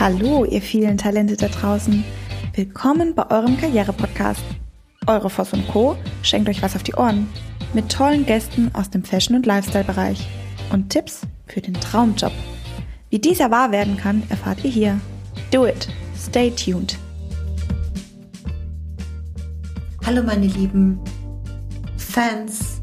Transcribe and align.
Hallo, 0.00 0.44
ihr 0.44 0.60
vielen 0.60 0.98
Talente 0.98 1.36
da 1.36 1.46
draußen. 1.46 2.02
Willkommen 2.52 3.14
bei 3.14 3.30
eurem 3.30 3.56
Karriere-Podcast. 3.56 4.42
Eure 5.06 5.30
Voss 5.30 5.52
und 5.52 5.68
Co. 5.68 5.96
schenkt 6.22 6.48
euch 6.48 6.62
was 6.62 6.74
auf 6.74 6.82
die 6.82 6.94
Ohren. 6.94 7.28
Mit 7.74 7.92
tollen 7.92 8.26
Gästen 8.26 8.74
aus 8.74 8.90
dem 8.90 9.04
Fashion- 9.04 9.36
und 9.36 9.46
Lifestyle-Bereich. 9.46 10.26
Und 10.72 10.90
Tipps 10.90 11.20
für 11.46 11.60
den 11.60 11.74
Traumjob. 11.74 12.32
Wie 13.10 13.20
dieser 13.20 13.52
wahr 13.52 13.70
werden 13.70 13.96
kann, 13.96 14.24
erfahrt 14.30 14.64
ihr 14.64 14.70
hier. 14.70 15.00
Do 15.52 15.64
it. 15.64 15.86
Stay 16.18 16.50
tuned. 16.50 16.98
Hallo 20.04 20.24
meine 20.24 20.46
lieben 20.48 20.98
Fans, 21.96 22.82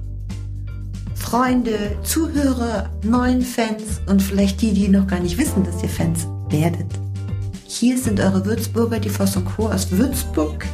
Freunde, 1.15 1.97
Zuhörer, 2.03 2.89
neuen 3.03 3.41
Fans 3.41 4.01
und 4.07 4.21
vielleicht 4.21 4.61
die, 4.61 4.73
die 4.73 4.87
noch 4.87 5.07
gar 5.07 5.19
nicht 5.19 5.37
wissen, 5.37 5.65
dass 5.65 5.83
ihr 5.83 5.89
Fans 5.89 6.25
werdet. 6.49 7.00
Hier 7.73 7.97
sind 7.97 8.19
eure 8.19 8.45
Würzburger, 8.45 8.99
die 8.99 9.09
Voss 9.09 9.37
und 9.37 9.45
Co. 9.45 9.69
aus 9.69 9.89
Würzburg. 9.91 10.65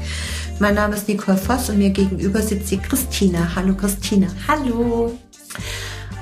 Mein 0.57 0.73
Name 0.73 0.95
ist 0.95 1.07
Nicole 1.07 1.37
Voss 1.37 1.69
und 1.69 1.77
mir 1.77 1.91
gegenüber 1.91 2.41
sitzt 2.41 2.71
die 2.71 2.79
Christina. 2.79 3.55
Hallo 3.55 3.75
Christina. 3.75 4.27
Hallo. 4.47 5.15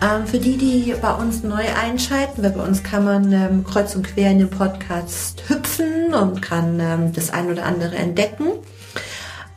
Ähm, 0.03 0.27
für 0.27 0.37
die, 0.37 0.57
die 0.57 0.93
bei 1.01 1.13
uns 1.13 1.43
neu 1.43 1.63
einschalten, 1.81 2.43
weil 2.43 2.51
bei 2.51 2.61
uns 2.61 2.83
kann 2.83 3.05
man 3.05 3.31
ähm, 3.31 3.63
kreuz 3.63 3.95
und 3.95 4.05
quer 4.05 4.31
in 4.31 4.39
den 4.39 4.49
Podcast 4.49 5.43
hüpfen 5.47 6.13
und 6.13 6.41
kann 6.41 6.77
ähm, 6.81 7.13
das 7.13 7.29
ein 7.29 7.49
oder 7.49 7.63
andere 7.63 7.95
entdecken. 7.95 8.47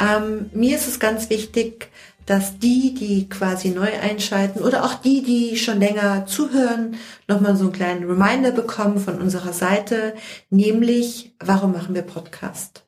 Ähm, 0.01 0.51
mir 0.53 0.77
ist 0.77 0.87
es 0.87 1.01
ganz 1.01 1.31
wichtig, 1.31 1.89
dass 2.29 2.59
die, 2.59 2.93
die 2.93 3.27
quasi 3.31 3.71
neu 3.71 3.89
einschalten 4.03 4.61
oder 4.61 4.85
auch 4.85 4.95
die, 4.97 5.23
die 5.23 5.57
schon 5.57 5.81
länger 5.81 6.27
zuhören, 6.27 6.97
nochmal 7.27 7.57
so 7.57 7.65
einen 7.65 7.73
kleinen 7.73 8.05
Reminder 8.05 8.51
bekommen 8.51 8.99
von 8.99 9.19
unserer 9.19 9.55
Seite, 9.55 10.15
nämlich, 10.51 11.35
warum 11.41 11.73
machen 11.73 11.95
wir 11.95 12.03
Podcast? 12.03 12.87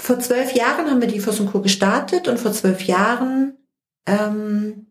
Vor 0.00 0.18
zwölf 0.18 0.52
Jahren 0.52 0.90
haben 0.90 1.00
wir 1.00 1.06
die 1.06 1.20
Voss 1.20 1.40
Co. 1.52 1.60
gestartet 1.60 2.26
und 2.26 2.40
vor 2.40 2.50
zwölf 2.50 2.82
Jahren 2.82 3.56
ähm, 4.06 4.86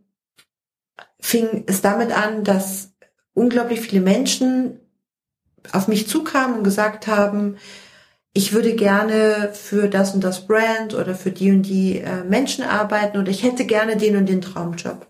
fing 1.20 1.66
es 1.68 1.82
damit 1.82 2.14
an, 2.14 2.46
dass 2.46 2.94
unglaublich 3.34 3.82
viele 3.82 4.00
Menschen 4.02 4.80
auf 5.74 5.90
mich 5.90 6.08
zukamen 6.08 6.60
und 6.60 6.64
gesagt 6.64 7.08
haben, 7.08 7.58
ich 8.38 8.54
würde 8.54 8.76
gerne 8.76 9.50
für 9.52 9.88
das 9.88 10.14
und 10.14 10.24
das 10.24 10.46
Brand 10.46 10.94
oder 10.94 11.16
für 11.16 11.32
die 11.32 11.50
und 11.50 11.64
die 11.64 11.98
äh, 11.98 12.24
Menschen 12.24 12.64
arbeiten 12.64 13.18
oder 13.18 13.32
ich 13.32 13.42
hätte 13.42 13.66
gerne 13.66 13.98
den 13.98 14.16
und 14.16 14.30
den 14.30 14.42
Traumjob. 14.42 15.08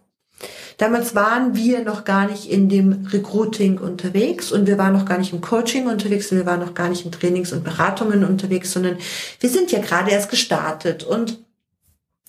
Damals 0.77 1.13
waren 1.13 1.53
wir 1.53 1.83
noch 1.83 2.05
gar 2.05 2.29
nicht 2.29 2.49
in 2.49 2.69
dem 2.69 3.05
Recruiting 3.11 3.79
unterwegs 3.79 4.53
und 4.53 4.65
wir 4.65 4.77
waren 4.77 4.93
noch 4.93 5.03
gar 5.03 5.17
nicht 5.17 5.33
im 5.33 5.41
Coaching 5.41 5.87
unterwegs 5.87 6.31
und 6.31 6.37
wir 6.37 6.45
waren 6.45 6.61
noch 6.61 6.73
gar 6.73 6.87
nicht 6.87 7.03
in 7.03 7.11
Trainings 7.11 7.51
und 7.51 7.65
Beratungen 7.65 8.23
unterwegs, 8.23 8.71
sondern 8.71 8.97
wir 9.41 9.49
sind 9.49 9.73
ja 9.73 9.79
gerade 9.79 10.11
erst 10.11 10.29
gestartet 10.29 11.03
und 11.03 11.39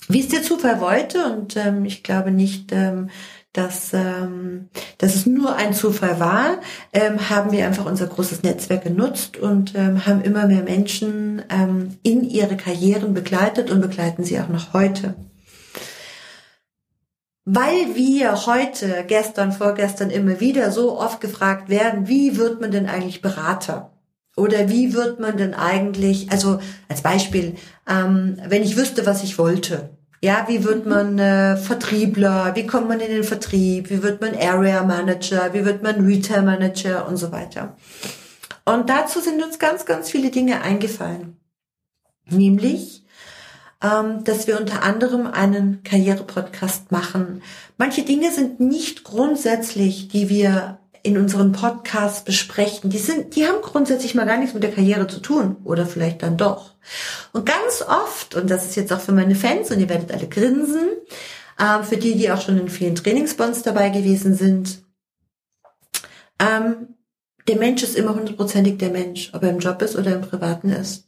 wie 0.08 0.20
es 0.20 0.28
der 0.28 0.42
Zufall 0.42 0.80
wollte 0.80 1.26
und 1.26 1.56
ähm, 1.56 1.84
ich 1.84 2.02
glaube 2.02 2.32
nicht, 2.32 2.72
ähm, 2.72 3.10
dass, 3.58 3.92
ähm, 3.92 4.68
dass 4.98 5.16
es 5.16 5.26
nur 5.26 5.56
ein 5.56 5.74
Zufall 5.74 6.20
war, 6.20 6.60
ähm, 6.92 7.28
haben 7.28 7.50
wir 7.50 7.66
einfach 7.66 7.86
unser 7.86 8.06
großes 8.06 8.44
Netzwerk 8.44 8.84
genutzt 8.84 9.36
und 9.36 9.74
ähm, 9.74 10.06
haben 10.06 10.22
immer 10.22 10.46
mehr 10.46 10.62
Menschen 10.62 11.42
ähm, 11.50 11.98
in 12.04 12.22
ihre 12.22 12.56
Karrieren 12.56 13.14
begleitet 13.14 13.70
und 13.70 13.80
begleiten 13.80 14.22
sie 14.22 14.38
auch 14.38 14.48
noch 14.48 14.72
heute. 14.74 15.14
Weil 17.44 17.96
wir 17.96 18.46
heute, 18.46 19.04
gestern, 19.08 19.52
vorgestern 19.52 20.10
immer 20.10 20.38
wieder 20.38 20.70
so 20.70 20.96
oft 20.98 21.20
gefragt 21.20 21.68
werden, 21.68 22.06
wie 22.06 22.36
wird 22.36 22.60
man 22.60 22.70
denn 22.70 22.86
eigentlich 22.86 23.22
Berater? 23.22 23.90
Oder 24.36 24.68
wie 24.68 24.94
wird 24.94 25.18
man 25.18 25.36
denn 25.36 25.54
eigentlich, 25.54 26.30
also 26.30 26.60
als 26.88 27.02
Beispiel, 27.02 27.56
ähm, 27.88 28.36
wenn 28.46 28.62
ich 28.62 28.76
wüsste, 28.76 29.04
was 29.04 29.24
ich 29.24 29.36
wollte, 29.36 29.97
ja, 30.20 30.46
wie 30.48 30.64
wird 30.64 30.86
man 30.86 31.18
äh, 31.18 31.56
Vertriebler? 31.56 32.54
Wie 32.54 32.66
kommt 32.66 32.88
man 32.88 33.00
in 33.00 33.10
den 33.10 33.24
Vertrieb? 33.24 33.90
Wie 33.90 34.02
wird 34.02 34.20
man 34.20 34.34
Area 34.34 34.82
Manager? 34.82 35.54
Wie 35.54 35.64
wird 35.64 35.82
man 35.82 36.04
Retail 36.04 36.42
Manager 36.42 37.06
und 37.06 37.16
so 37.16 37.30
weiter? 37.30 37.76
Und 38.64 38.90
dazu 38.90 39.20
sind 39.20 39.42
uns 39.42 39.58
ganz, 39.58 39.86
ganz 39.86 40.10
viele 40.10 40.30
Dinge 40.30 40.60
eingefallen. 40.60 41.36
Nämlich, 42.26 43.04
ähm, 43.82 44.24
dass 44.24 44.46
wir 44.46 44.60
unter 44.60 44.82
anderem 44.82 45.26
einen 45.26 45.82
Karriere-Podcast 45.84 46.90
machen. 46.90 47.42
Manche 47.76 48.02
Dinge 48.02 48.32
sind 48.32 48.58
nicht 48.60 49.04
grundsätzlich, 49.04 50.08
die 50.08 50.28
wir 50.28 50.80
in 51.02 51.18
unseren 51.18 51.52
Podcasts 51.52 52.24
besprechen, 52.24 52.90
die 52.90 52.98
sind, 52.98 53.36
die 53.36 53.46
haben 53.46 53.62
grundsätzlich 53.62 54.14
mal 54.14 54.26
gar 54.26 54.38
nichts 54.38 54.54
mit 54.54 54.62
der 54.62 54.72
Karriere 54.72 55.06
zu 55.06 55.20
tun 55.20 55.56
oder 55.64 55.86
vielleicht 55.86 56.22
dann 56.22 56.36
doch. 56.36 56.74
Und 57.32 57.46
ganz 57.46 57.82
oft, 57.82 58.34
und 58.34 58.50
das 58.50 58.66
ist 58.66 58.76
jetzt 58.76 58.92
auch 58.92 59.00
für 59.00 59.12
meine 59.12 59.34
Fans 59.34 59.70
und 59.70 59.80
ihr 59.80 59.88
werdet 59.88 60.12
alle 60.12 60.28
grinsen, 60.28 60.88
äh, 61.58 61.82
für 61.82 61.96
die, 61.96 62.16
die 62.16 62.30
auch 62.30 62.40
schon 62.40 62.58
in 62.58 62.68
vielen 62.68 62.94
Trainingsbonds 62.94 63.62
dabei 63.62 63.90
gewesen 63.90 64.34
sind, 64.34 64.82
ähm, 66.40 66.94
der 67.48 67.56
Mensch 67.56 67.82
ist 67.82 67.96
immer 67.96 68.14
hundertprozentig 68.14 68.78
der 68.78 68.90
Mensch, 68.90 69.30
ob 69.32 69.42
er 69.42 69.50
im 69.50 69.58
Job 69.58 69.80
ist 69.82 69.96
oder 69.96 70.14
im 70.14 70.20
Privaten 70.20 70.70
ist. 70.70 71.07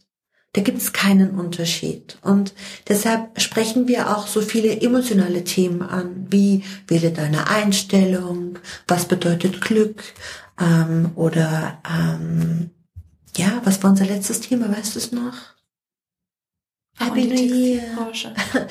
Da 0.53 0.63
gibt 0.63 0.79
es 0.79 0.93
keinen 0.93 1.39
Unterschied. 1.39 2.19
Und 2.23 2.55
deshalb 2.89 3.41
sprechen 3.41 3.87
wir 3.87 4.17
auch 4.17 4.27
so 4.27 4.41
viele 4.41 4.81
emotionale 4.81 5.45
Themen 5.45 5.83
an, 5.83 6.27
wie 6.29 6.65
wähle 6.89 7.13
deine 7.13 7.49
Einstellung, 7.49 8.59
was 8.89 9.05
bedeutet 9.05 9.61
Glück 9.61 10.03
ähm, 10.61 11.13
oder 11.15 11.79
ähm, 11.89 12.71
ja, 13.37 13.61
was 13.65 13.83
war 13.83 13.91
unser 13.91 14.07
letztes 14.07 14.41
Thema, 14.41 14.77
weißt 14.77 14.97
du 14.97 14.99
es 14.99 15.13
noch? 15.13 15.35
Happy 16.99 17.27
New 17.27 17.35
Year. 17.35 17.83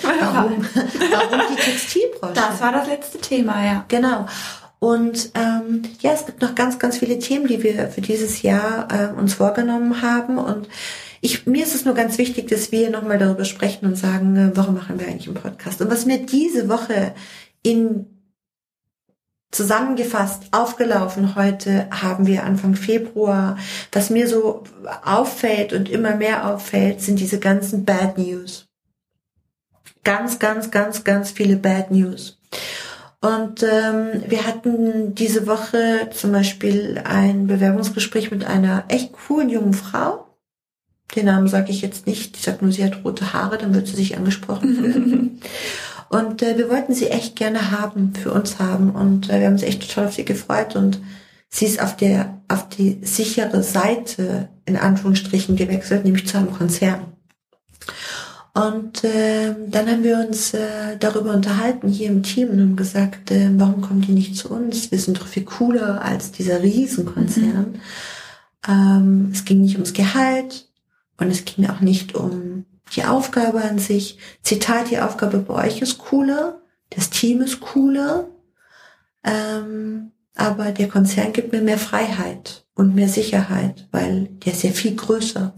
warum, 0.03 0.63
warum 0.63 1.55
die 1.55 1.61
Textilbranche? 1.61 2.35
Das 2.35 2.61
war 2.61 2.71
das 2.73 2.87
letzte 2.87 3.17
Thema, 3.19 3.65
ja. 3.65 3.85
Genau. 3.87 4.27
Und 4.79 5.31
ähm, 5.33 5.81
ja, 6.01 6.11
es 6.11 6.25
gibt 6.25 6.41
noch 6.41 6.55
ganz, 6.55 6.77
ganz 6.77 6.97
viele 6.97 7.19
Themen, 7.19 7.47
die 7.47 7.63
wir 7.63 7.89
für 7.89 8.01
dieses 8.01 8.41
Jahr 8.43 8.87
äh, 8.91 9.19
uns 9.19 9.33
vorgenommen 9.33 10.01
haben. 10.01 10.37
Und 10.37 10.69
ich, 11.21 11.45
mir 11.45 11.63
ist 11.63 11.75
es 11.75 11.85
nur 11.85 11.95
ganz 11.95 12.17
wichtig, 12.17 12.47
dass 12.47 12.71
wir 12.71 12.89
nochmal 12.89 13.17
darüber 13.17 13.45
sprechen 13.45 13.85
und 13.85 13.95
sagen, 13.95 14.35
äh, 14.35 14.51
warum 14.55 14.75
machen 14.75 14.99
wir 14.99 15.07
eigentlich 15.07 15.27
einen 15.27 15.35
Podcast? 15.35 15.81
Und 15.81 15.91
was 15.91 16.05
mir 16.05 16.25
diese 16.25 16.69
Woche 16.69 17.13
in 17.63 18.07
zusammengefasst 19.51 20.43
aufgelaufen 20.51 21.35
heute 21.35 21.87
haben 21.89 22.27
wir 22.27 22.43
Anfang 22.43 22.75
Februar. 22.75 23.57
Was 23.91 24.09
mir 24.09 24.27
so 24.27 24.63
auffällt 25.03 25.73
und 25.73 25.89
immer 25.89 26.15
mehr 26.15 26.47
auffällt, 26.47 27.01
sind 27.01 27.19
diese 27.19 27.39
ganzen 27.39 27.83
Bad 27.83 28.17
News. 28.17 28.67
Ganz, 30.03 30.39
ganz, 30.39 30.71
ganz, 30.71 31.03
ganz 31.03 31.31
viele 31.31 31.55
Bad 31.55 31.91
News. 31.91 32.39
Und 33.21 33.63
ähm, 33.63 34.23
wir 34.27 34.47
hatten 34.47 35.13
diese 35.13 35.45
Woche 35.45 36.09
zum 36.13 36.31
Beispiel 36.31 37.01
ein 37.03 37.47
Bewerbungsgespräch 37.47 38.31
mit 38.31 38.45
einer 38.45 38.85
echt 38.87 39.11
coolen 39.11 39.49
jungen 39.49 39.73
Frau. 39.73 40.28
Den 41.15 41.25
Namen 41.25 41.47
sage 41.47 41.71
ich 41.71 41.81
jetzt 41.81 42.05
nicht. 42.05 42.37
Ich 42.37 42.43
sage 42.43 42.59
nur, 42.61 42.71
sie 42.71 42.83
hat 42.83 43.03
rote 43.03 43.33
Haare, 43.33 43.57
dann 43.57 43.73
wird 43.73 43.87
sie 43.87 43.95
sich 43.95 44.17
angesprochen 44.17 44.75
fühlen. 44.75 45.41
und 46.09 46.41
äh, 46.41 46.57
wir 46.57 46.69
wollten 46.69 46.93
sie 46.93 47.07
echt 47.07 47.35
gerne 47.35 47.71
haben, 47.71 48.13
für 48.13 48.31
uns 48.31 48.59
haben. 48.59 48.91
Und 48.91 49.29
äh, 49.29 49.39
wir 49.39 49.47
haben 49.47 49.53
uns 49.53 49.63
echt 49.63 49.87
total 49.87 50.07
auf 50.07 50.13
sie 50.13 50.25
gefreut. 50.25 50.75
Und 50.75 50.99
sie 51.49 51.65
ist 51.65 51.81
auf 51.81 51.97
der, 51.97 52.41
auf 52.47 52.69
die 52.69 52.99
sichere 53.01 53.63
Seite, 53.63 54.49
in 54.65 54.77
Anführungsstrichen, 54.77 55.55
gewechselt, 55.55 56.05
nämlich 56.05 56.27
zu 56.27 56.37
einem 56.37 56.53
Konzern. 56.53 57.05
Und 58.53 59.03
äh, 59.03 59.55
dann 59.67 59.87
haben 59.87 60.03
wir 60.03 60.25
uns 60.27 60.53
äh, 60.53 60.97
darüber 60.99 61.33
unterhalten 61.33 61.87
hier 61.87 62.09
im 62.09 62.23
Team 62.23 62.49
und 62.49 62.59
haben 62.59 62.75
gesagt, 62.75 63.31
äh, 63.31 63.49
warum 63.53 63.81
kommen 63.81 64.01
die 64.01 64.11
nicht 64.11 64.35
zu 64.35 64.49
uns? 64.49 64.91
Wir 64.91 64.99
sind 64.99 65.19
doch 65.19 65.27
viel 65.27 65.45
cooler 65.45 66.03
als 66.03 66.31
dieser 66.31 66.61
Riesenkonzern. 66.61 67.73
Mhm. 67.73 67.79
Ähm, 68.67 69.29
es 69.31 69.45
ging 69.45 69.61
nicht 69.61 69.75
ums 69.75 69.93
Gehalt, 69.93 70.68
und 71.19 71.29
es 71.29 71.45
ging 71.45 71.67
auch 71.67 71.81
nicht 71.81 72.15
um 72.15 72.65
die 72.95 73.03
Aufgabe 73.03 73.61
an 73.61 73.79
sich. 73.79 74.17
Zitat, 74.41 74.89
die 74.89 74.99
Aufgabe 74.99 75.39
bei 75.39 75.65
euch 75.67 75.81
ist 75.81 75.97
cooler, 75.97 76.61
das 76.89 77.09
Team 77.09 77.41
ist 77.41 77.59
cooler, 77.59 78.27
ähm, 79.23 80.11
aber 80.35 80.71
der 80.71 80.87
Konzern 80.87 81.33
gibt 81.33 81.51
mir 81.51 81.61
mehr 81.61 81.77
Freiheit 81.77 82.65
und 82.73 82.95
mehr 82.95 83.09
Sicherheit, 83.09 83.87
weil 83.91 84.29
der 84.45 84.53
ist 84.53 84.63
ja 84.63 84.71
viel 84.71 84.95
größer. 84.95 85.53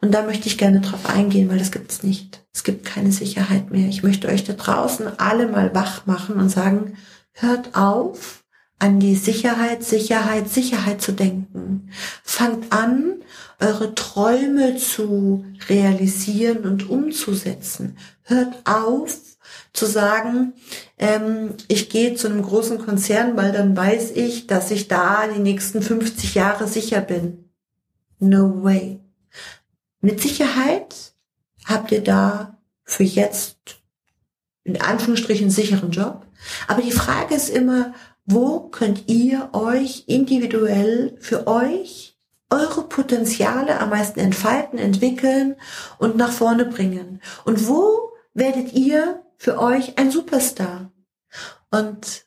Und 0.00 0.12
da 0.12 0.22
möchte 0.22 0.48
ich 0.48 0.58
gerne 0.58 0.80
drauf 0.80 1.06
eingehen, 1.06 1.48
weil 1.48 1.58
das 1.58 1.72
gibt 1.72 1.90
es 1.90 2.02
nicht. 2.02 2.44
Es 2.52 2.64
gibt 2.64 2.84
keine 2.84 3.12
Sicherheit 3.12 3.70
mehr. 3.70 3.88
Ich 3.88 4.02
möchte 4.02 4.28
euch 4.28 4.44
da 4.44 4.52
draußen 4.52 5.18
alle 5.18 5.48
mal 5.48 5.74
wach 5.74 6.06
machen 6.06 6.36
und 6.36 6.48
sagen, 6.50 6.96
hört 7.32 7.74
auf, 7.74 8.37
an 8.78 9.00
die 9.00 9.16
Sicherheit, 9.16 9.82
Sicherheit, 9.82 10.48
Sicherheit 10.48 11.02
zu 11.02 11.12
denken. 11.12 11.90
Fangt 12.22 12.72
an, 12.72 13.22
eure 13.60 13.94
Träume 13.94 14.76
zu 14.76 15.44
realisieren 15.68 16.64
und 16.64 16.88
umzusetzen. 16.88 17.98
Hört 18.22 18.54
auf, 18.64 19.18
zu 19.72 19.86
sagen, 19.86 20.54
ähm, 20.98 21.54
ich 21.68 21.88
gehe 21.88 22.14
zu 22.14 22.28
einem 22.28 22.42
großen 22.42 22.78
Konzern, 22.78 23.36
weil 23.36 23.52
dann 23.52 23.76
weiß 23.76 24.12
ich, 24.12 24.46
dass 24.46 24.70
ich 24.70 24.88
da 24.88 25.26
die 25.26 25.40
nächsten 25.40 25.82
50 25.82 26.34
Jahre 26.34 26.68
sicher 26.68 27.00
bin. 27.00 27.50
No 28.18 28.62
way. 28.62 29.00
Mit 30.00 30.20
Sicherheit 30.20 31.12
habt 31.64 31.92
ihr 31.92 32.02
da 32.02 32.58
für 32.84 33.04
jetzt 33.04 33.56
in 34.64 34.80
Anführungsstrichen 34.80 35.50
sicheren 35.50 35.90
Job. 35.90 36.26
Aber 36.66 36.82
die 36.82 36.92
Frage 36.92 37.34
ist 37.34 37.48
immer, 37.48 37.94
wo 38.30 38.60
könnt 38.60 39.08
ihr 39.08 39.48
euch 39.54 40.04
individuell 40.06 41.16
für 41.18 41.46
euch 41.46 42.18
eure 42.50 42.82
Potenziale 42.82 43.80
am 43.80 43.88
meisten 43.88 44.20
entfalten, 44.20 44.78
entwickeln 44.78 45.56
und 45.98 46.16
nach 46.16 46.30
vorne 46.30 46.66
bringen? 46.66 47.22
Und 47.46 47.68
wo 47.68 48.12
werdet 48.34 48.74
ihr 48.74 49.24
für 49.38 49.58
euch 49.58 49.96
ein 49.96 50.10
Superstar? 50.10 50.92
Und 51.70 52.26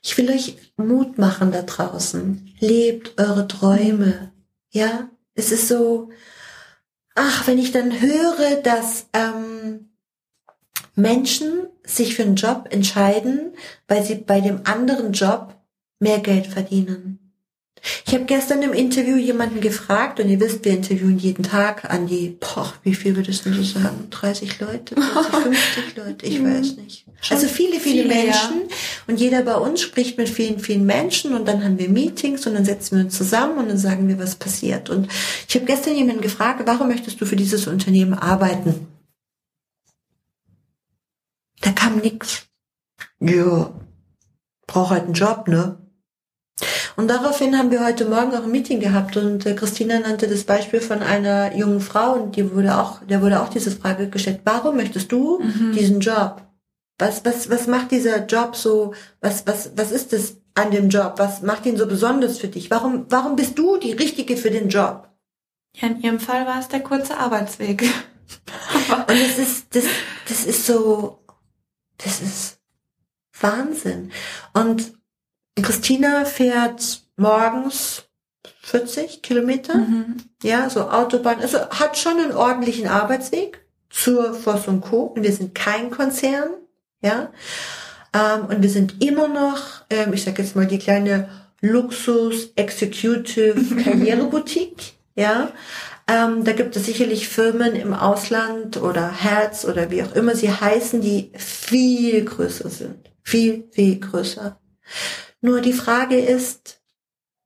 ich 0.00 0.16
will 0.16 0.30
euch 0.30 0.72
Mut 0.76 1.18
machen 1.18 1.50
da 1.50 1.62
draußen. 1.62 2.54
Lebt 2.60 3.20
eure 3.20 3.48
Träume. 3.48 4.32
Ja, 4.70 5.10
es 5.34 5.50
ist 5.50 5.66
so, 5.66 6.10
ach, 7.16 7.48
wenn 7.48 7.58
ich 7.58 7.72
dann 7.72 8.00
höre, 8.00 8.62
dass 8.62 9.06
ähm, 9.12 9.87
Menschen 10.94 11.66
sich 11.84 12.14
für 12.14 12.22
einen 12.22 12.36
Job 12.36 12.68
entscheiden, 12.70 13.52
weil 13.86 14.04
sie 14.04 14.16
bei 14.16 14.40
dem 14.40 14.60
anderen 14.64 15.12
Job 15.12 15.54
mehr 16.00 16.18
Geld 16.18 16.46
verdienen. 16.46 17.18
Ich 18.06 18.14
habe 18.14 18.24
gestern 18.24 18.62
im 18.62 18.72
Interview 18.72 19.16
jemanden 19.16 19.60
gefragt 19.60 20.18
und 20.20 20.28
ihr 20.28 20.40
wisst, 20.40 20.64
wir 20.64 20.72
interviewen 20.72 21.18
jeden 21.18 21.44
Tag 21.44 21.90
an 21.90 22.06
die, 22.06 22.36
boah, 22.40 22.72
wie 22.82 22.94
viel 22.94 23.14
würdest 23.16 23.46
du 23.46 23.62
sagen? 23.62 24.08
30 24.10 24.60
Leute, 24.60 24.94
40, 24.94 25.42
50 25.42 25.96
Leute, 25.96 26.26
ich 26.26 26.42
weiß 26.42 26.76
nicht. 26.76 27.04
Also 27.30 27.46
viele, 27.46 27.80
viele, 27.80 28.02
viele 28.02 28.08
Menschen 28.08 28.62
ja. 28.68 28.76
und 29.06 29.20
jeder 29.20 29.42
bei 29.42 29.54
uns 29.54 29.80
spricht 29.80 30.18
mit 30.18 30.28
vielen, 30.28 30.58
vielen 30.60 30.86
Menschen 30.86 31.34
und 31.34 31.46
dann 31.46 31.64
haben 31.64 31.78
wir 31.78 31.88
Meetings 31.88 32.46
und 32.46 32.54
dann 32.54 32.64
setzen 32.64 32.96
wir 32.96 33.04
uns 33.04 33.16
zusammen 33.16 33.58
und 33.58 33.68
dann 33.68 33.78
sagen 33.78 34.08
wir, 34.08 34.18
was 34.18 34.36
passiert. 34.36 34.88
Und 34.88 35.08
ich 35.48 35.54
habe 35.54 35.66
gestern 35.66 35.96
jemanden 35.96 36.22
gefragt, 36.22 36.62
warum 36.64 36.88
möchtest 36.88 37.20
du 37.20 37.26
für 37.26 37.36
dieses 37.36 37.66
Unternehmen 37.66 38.14
arbeiten? 38.14 38.86
Da 41.68 41.74
kam 41.74 41.98
nix. 41.98 42.46
Ja, 43.20 43.70
brauch 44.66 44.90
halt 44.90 45.04
einen 45.04 45.12
Job, 45.12 45.48
ne? 45.48 45.76
Und 46.96 47.08
daraufhin 47.08 47.58
haben 47.58 47.70
wir 47.70 47.84
heute 47.84 48.06
Morgen 48.06 48.34
auch 48.34 48.44
ein 48.44 48.50
Meeting 48.50 48.80
gehabt 48.80 49.18
und 49.18 49.44
äh, 49.44 49.54
Christina 49.54 49.98
nannte 49.98 50.28
das 50.28 50.44
Beispiel 50.44 50.80
von 50.80 51.02
einer 51.02 51.54
jungen 51.54 51.82
Frau 51.82 52.14
und 52.14 52.36
die 52.36 52.54
wurde 52.54 52.78
auch, 52.78 53.04
der 53.04 53.20
wurde 53.20 53.42
auch 53.42 53.50
diese 53.50 53.70
Frage 53.70 54.08
gestellt, 54.08 54.40
warum 54.44 54.76
möchtest 54.76 55.12
du 55.12 55.40
mhm. 55.40 55.72
diesen 55.72 56.00
Job? 56.00 56.42
Was, 56.98 57.26
was, 57.26 57.50
was 57.50 57.66
macht 57.66 57.90
dieser 57.90 58.24
Job 58.24 58.56
so, 58.56 58.94
was, 59.20 59.46
was, 59.46 59.72
was 59.76 59.92
ist 59.92 60.14
es 60.14 60.40
an 60.54 60.70
dem 60.70 60.88
Job? 60.88 61.14
Was 61.18 61.42
macht 61.42 61.66
ihn 61.66 61.76
so 61.76 61.86
besonders 61.86 62.38
für 62.38 62.48
dich? 62.48 62.70
Warum, 62.70 63.04
warum 63.10 63.36
bist 63.36 63.58
du 63.58 63.76
die 63.76 63.92
Richtige 63.92 64.38
für 64.38 64.50
den 64.50 64.70
Job? 64.70 65.10
Ja, 65.76 65.88
in 65.88 66.00
ihrem 66.00 66.18
Fall 66.18 66.46
war 66.46 66.58
es 66.60 66.68
der 66.68 66.80
kurze 66.80 67.18
Arbeitsweg. 67.18 67.82
und 69.06 69.14
es 69.14 69.38
ist, 69.38 69.76
das, 69.76 69.84
das 70.28 70.44
ist 70.44 70.64
so, 70.64 71.18
das 71.98 72.20
ist 72.20 72.58
Wahnsinn. 73.40 74.10
Und 74.52 74.94
Christina 75.60 76.24
fährt 76.24 77.02
morgens 77.16 78.04
40 78.62 79.22
Kilometer, 79.22 79.76
mhm. 79.76 80.16
ja, 80.42 80.68
so 80.70 80.88
Autobahn, 80.90 81.40
also 81.40 81.58
hat 81.70 81.96
schon 81.98 82.18
einen 82.18 82.32
ordentlichen 82.32 82.88
Arbeitsweg 82.88 83.64
zur 83.90 84.34
Voss 84.34 84.68
und 84.68 84.80
Co. 84.80 85.04
Und 85.04 85.22
wir 85.22 85.32
sind 85.32 85.54
kein 85.54 85.90
Konzern, 85.90 86.50
ja, 87.00 87.32
ähm, 88.14 88.46
und 88.46 88.62
wir 88.62 88.70
sind 88.70 89.02
immer 89.02 89.28
noch, 89.28 89.84
ähm, 89.90 90.12
ich 90.12 90.24
sag 90.24 90.38
jetzt 90.38 90.56
mal 90.56 90.66
die 90.66 90.78
kleine 90.78 91.28
Luxus 91.60 92.52
Executive 92.56 93.76
Karriereboutique, 93.82 94.94
ja. 95.14 95.52
Ähm, 96.08 96.44
da 96.44 96.52
gibt 96.52 96.74
es 96.74 96.86
sicherlich 96.86 97.28
Firmen 97.28 97.76
im 97.76 97.92
Ausland 97.92 98.78
oder 98.78 99.10
Herz 99.10 99.66
oder 99.66 99.90
wie 99.90 100.02
auch 100.02 100.12
immer 100.12 100.34
sie 100.34 100.50
heißen, 100.50 101.02
die 101.02 101.32
viel 101.36 102.24
größer 102.24 102.70
sind, 102.70 103.10
viel 103.22 103.68
viel 103.72 104.00
größer. 104.00 104.58
Nur 105.42 105.60
die 105.60 105.74
Frage 105.74 106.18
ist, 106.18 106.80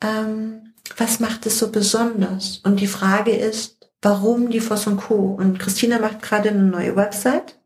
ähm, 0.02 0.74
was 0.96 1.20
macht 1.20 1.44
es 1.46 1.58
so 1.58 1.70
besonders? 1.70 2.60
Und 2.64 2.80
die 2.80 2.86
Frage 2.86 3.34
ist, 3.34 3.90
warum 4.00 4.50
die 4.50 4.60
Voss 4.60 4.86
und 4.86 4.98
Co. 4.98 5.36
Und 5.38 5.58
Christina 5.58 5.98
macht 5.98 6.22
gerade 6.22 6.50
eine 6.50 6.62
neue 6.62 6.96
Website. 6.96 7.58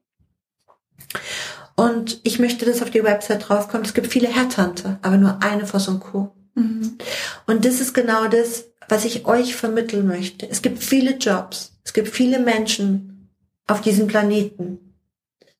Und 1.77 2.21
ich 2.23 2.39
möchte, 2.39 2.65
dass 2.65 2.83
auf 2.83 2.91
die 2.91 3.05
Website 3.05 3.49
draufkommt. 3.49 3.87
Es 3.87 3.95
gibt 3.95 4.07
viele 4.07 4.29
Headhunter, 4.29 4.99
aber 5.03 5.19
nur 5.19 5.43
eine 5.43 5.67
Voss 5.67 5.89
und 5.89 6.01
Co. 6.01 6.35
Mhm. 6.55 6.97
Und 7.47 7.65
das 7.65 7.81
ist 7.81 7.93
genau 7.93 8.29
das, 8.29 8.65
was 8.89 9.05
ich 9.05 9.27
euch 9.27 9.57
vermitteln 9.57 10.07
möchte. 10.07 10.49
Es 10.49 10.63
gibt 10.63 10.83
viele 10.83 11.17
Jobs. 11.17 11.77
Es 11.85 11.93
gibt 11.93 12.09
viele 12.09 12.39
Menschen 12.39 13.31
auf 13.67 13.81
diesem 13.81 14.07
Planeten. 14.07 14.95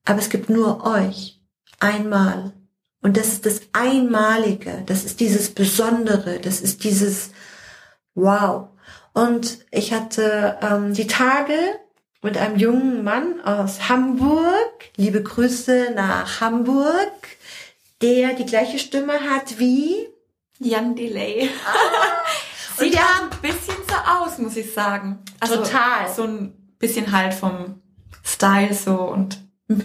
Aber 0.05 0.19
es 0.19 0.29
gibt 0.29 0.49
nur 0.49 0.85
euch. 0.85 1.39
Einmal. 1.79 2.53
Und 3.01 3.17
das 3.17 3.27
ist 3.27 3.45
das 3.45 3.61
Einmalige, 3.73 4.83
das 4.85 5.03
ist 5.05 5.19
dieses 5.19 5.51
Besondere, 5.51 6.39
das 6.39 6.61
ist 6.61 6.83
dieses 6.83 7.29
Wow. 8.15 8.69
Und 9.13 9.59
ich 9.71 9.93
hatte 9.93 10.57
ähm, 10.61 10.93
die 10.93 11.07
Tage 11.07 11.53
mit 12.21 12.37
einem 12.37 12.57
jungen 12.57 13.03
Mann 13.03 13.39
aus 13.41 13.89
Hamburg, 13.89 14.89
liebe 14.95 15.21
Grüße 15.21 15.91
nach 15.95 16.41
Hamburg, 16.41 17.11
der 18.01 18.33
die 18.33 18.45
gleiche 18.45 18.79
Stimme 18.79 19.13
hat 19.13 19.59
wie 19.59 20.07
Jan 20.59 20.95
Delay. 20.95 21.49
Ah, 21.65 22.25
Sieht 22.77 22.95
ja 22.95 23.05
ein 23.21 23.29
bisschen 23.41 23.75
so 23.87 23.95
aus, 23.95 24.37
muss 24.37 24.55
ich 24.55 24.73
sagen. 24.73 25.19
Also 25.39 25.57
total. 25.57 26.13
So 26.13 26.23
ein 26.23 26.53
bisschen 26.79 27.11
halt 27.11 27.33
vom 27.33 27.81
Style 28.23 28.73
so 28.73 28.95
und 28.95 29.39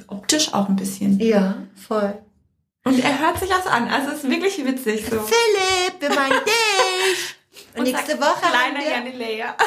optisch 0.09 0.53
auch 0.53 0.69
ein 0.69 0.77
bisschen. 0.77 1.19
Ja, 1.21 1.57
voll. 1.89 2.19
Und 2.85 3.03
er 3.03 3.19
hört 3.21 3.39
sich 3.39 3.49
das 3.49 3.67
an. 3.67 3.89
Also 3.89 4.11
es 4.11 4.25
ist 4.25 4.31
wirklich 4.31 4.65
witzig 4.65 5.05
so. 5.09 5.21
Philipp, 5.21 6.01
wir 6.01 6.11
meinen 6.11 6.31
dich. 6.45 7.37
Und, 7.75 7.81
Und 7.81 7.85
nächste 7.85 8.21
Woche 8.21 8.41
kleiner 8.41 8.97
haben 8.97 9.19
wir, 9.19 9.35
ja. 9.35 9.57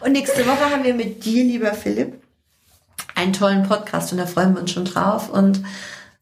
Und 0.00 0.12
nächste 0.12 0.46
Woche 0.46 0.70
haben 0.70 0.84
wir 0.84 0.94
mit 0.94 1.24
dir, 1.24 1.42
lieber 1.42 1.74
Philipp, 1.74 2.22
einen 3.14 3.32
tollen 3.32 3.66
Podcast 3.66 4.12
und 4.12 4.18
da 4.18 4.26
freuen 4.26 4.54
wir 4.54 4.60
uns 4.60 4.72
schon 4.72 4.84
drauf. 4.84 5.30
Und 5.30 5.62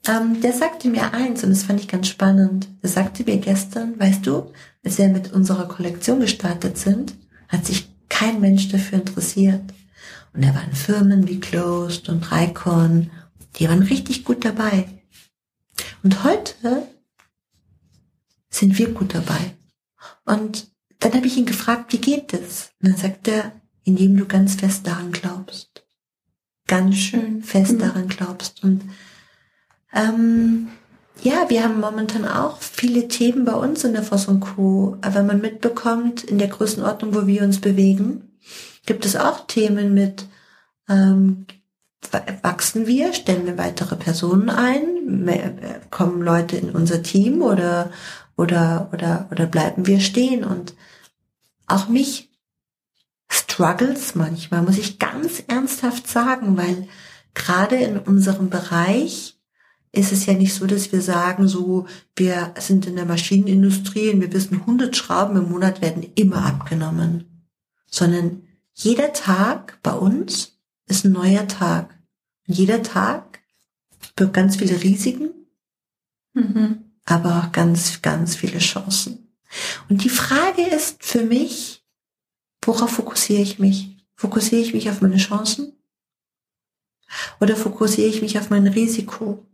ähm, 0.06 0.40
der 0.40 0.52
sagte 0.52 0.88
mir 0.88 1.12
eins 1.12 1.44
und 1.44 1.50
das 1.50 1.64
fand 1.64 1.80
ich 1.80 1.88
ganz 1.88 2.08
spannend. 2.08 2.68
Er 2.82 2.88
sagte 2.88 3.24
mir 3.24 3.38
gestern, 3.38 3.98
weißt 3.98 4.26
du, 4.26 4.52
als 4.84 4.98
wir 4.98 5.08
mit 5.08 5.32
unserer 5.32 5.68
Kollektion 5.68 6.20
gestartet 6.20 6.78
sind, 6.78 7.14
hat 7.48 7.66
sich 7.66 7.88
kein 8.08 8.40
Mensch 8.40 8.68
dafür 8.68 8.98
interessiert. 8.98 9.62
Und 10.32 10.42
er 10.42 10.54
waren 10.54 10.72
Firmen 10.72 11.28
wie 11.28 11.40
Closed 11.40 12.08
und 12.08 12.30
Raikon 12.30 13.10
die 13.56 13.68
waren 13.68 13.82
richtig 13.82 14.24
gut 14.24 14.44
dabei. 14.44 14.88
Und 16.02 16.24
heute 16.24 16.88
sind 18.50 18.78
wir 18.78 18.92
gut 18.92 19.14
dabei. 19.14 19.56
Und 20.24 20.72
dann 20.98 21.14
habe 21.14 21.26
ich 21.26 21.36
ihn 21.36 21.46
gefragt, 21.46 21.92
wie 21.92 21.98
geht 21.98 22.32
es? 22.32 22.70
Und 22.80 22.90
dann 22.90 22.96
sagt 22.96 23.28
er, 23.28 23.60
indem 23.84 24.16
du 24.16 24.26
ganz 24.26 24.54
fest 24.54 24.86
daran 24.86 25.12
glaubst. 25.12 25.86
Ganz 26.66 26.96
schön 26.96 27.42
fest 27.42 27.72
mhm. 27.72 27.78
daran 27.78 28.08
glaubst. 28.08 28.62
Und 28.64 28.82
ähm, 29.94 30.68
ja, 31.22 31.48
wir 31.48 31.62
haben 31.62 31.80
momentan 31.80 32.26
auch 32.26 32.58
viele 32.60 33.08
Themen 33.08 33.44
bei 33.44 33.54
uns 33.54 33.84
in 33.84 33.92
der 33.92 34.02
Voss 34.02 34.28
und 34.28 34.40
Co. 34.40 34.96
Aber 35.00 35.16
wenn 35.16 35.26
man 35.26 35.40
mitbekommt, 35.40 36.24
in 36.24 36.38
der 36.38 36.48
Größenordnung, 36.48 37.14
wo 37.14 37.26
wir 37.26 37.42
uns 37.42 37.60
bewegen, 37.60 38.38
gibt 38.84 39.06
es 39.06 39.16
auch 39.16 39.46
Themen 39.46 39.94
mit 39.94 40.26
ähm, 40.88 41.46
wachsen 42.42 42.86
wir, 42.86 43.12
stellen 43.12 43.46
wir 43.46 43.58
weitere 43.58 43.96
Personen 43.96 44.50
ein, 44.50 45.26
kommen 45.90 46.22
Leute 46.22 46.56
in 46.56 46.70
unser 46.70 47.02
Team 47.02 47.42
oder, 47.42 47.90
oder, 48.36 48.90
oder, 48.92 49.28
oder 49.30 49.46
bleiben 49.46 49.86
wir 49.86 50.00
stehen 50.00 50.44
und 50.44 50.74
auch 51.66 51.88
mich 51.88 52.30
struggles 53.28 54.14
manchmal, 54.14 54.62
muss 54.62 54.78
ich 54.78 54.98
ganz 54.98 55.42
ernsthaft 55.46 56.06
sagen, 56.06 56.56
weil 56.56 56.88
gerade 57.32 57.76
in 57.76 57.98
unserem 57.98 58.50
Bereich 58.50 59.33
ist 59.96 60.12
es 60.12 60.26
ja 60.26 60.34
nicht 60.34 60.54
so, 60.54 60.66
dass 60.66 60.92
wir 60.92 61.00
sagen, 61.00 61.48
so, 61.48 61.86
wir 62.16 62.54
sind 62.58 62.86
in 62.86 62.96
der 62.96 63.04
Maschinenindustrie 63.04 64.10
und 64.10 64.20
wir 64.20 64.32
wissen, 64.32 64.60
100 64.60 64.96
Schrauben 64.96 65.36
im 65.36 65.50
Monat 65.50 65.80
werden 65.80 66.06
immer 66.14 66.44
abgenommen, 66.44 67.46
sondern 67.86 68.42
jeder 68.72 69.12
Tag 69.12 69.78
bei 69.82 69.92
uns 69.92 70.58
ist 70.86 71.04
ein 71.04 71.12
neuer 71.12 71.46
Tag. 71.46 71.96
Jeder 72.46 72.82
Tag 72.82 73.40
birgt 74.16 74.34
ganz 74.34 74.56
viele 74.56 74.82
Risiken, 74.82 75.30
mhm. 76.34 76.84
aber 77.04 77.38
auch 77.38 77.52
ganz, 77.52 78.02
ganz 78.02 78.36
viele 78.36 78.58
Chancen. 78.58 79.34
Und 79.88 80.04
die 80.04 80.10
Frage 80.10 80.62
ist 80.62 81.02
für 81.04 81.22
mich, 81.22 81.84
worauf 82.62 82.90
fokussiere 82.90 83.42
ich 83.42 83.58
mich? 83.58 83.96
Fokussiere 84.16 84.62
ich 84.62 84.74
mich 84.74 84.90
auf 84.90 85.00
meine 85.00 85.16
Chancen? 85.16 85.72
Oder 87.40 87.56
fokussiere 87.56 88.08
ich 88.08 88.22
mich 88.22 88.38
auf 88.38 88.50
mein 88.50 88.66
Risiko? 88.66 89.46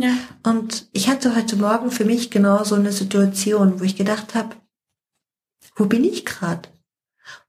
Ja. 0.00 0.16
Und 0.44 0.88
ich 0.92 1.10
hatte 1.10 1.36
heute 1.36 1.56
Morgen 1.56 1.90
für 1.90 2.06
mich 2.06 2.30
genau 2.30 2.64
so 2.64 2.74
eine 2.74 2.90
Situation, 2.90 3.80
wo 3.80 3.84
ich 3.84 3.96
gedacht 3.96 4.34
habe, 4.34 4.56
wo 5.76 5.84
bin 5.84 6.04
ich 6.04 6.24
gerade? 6.24 6.70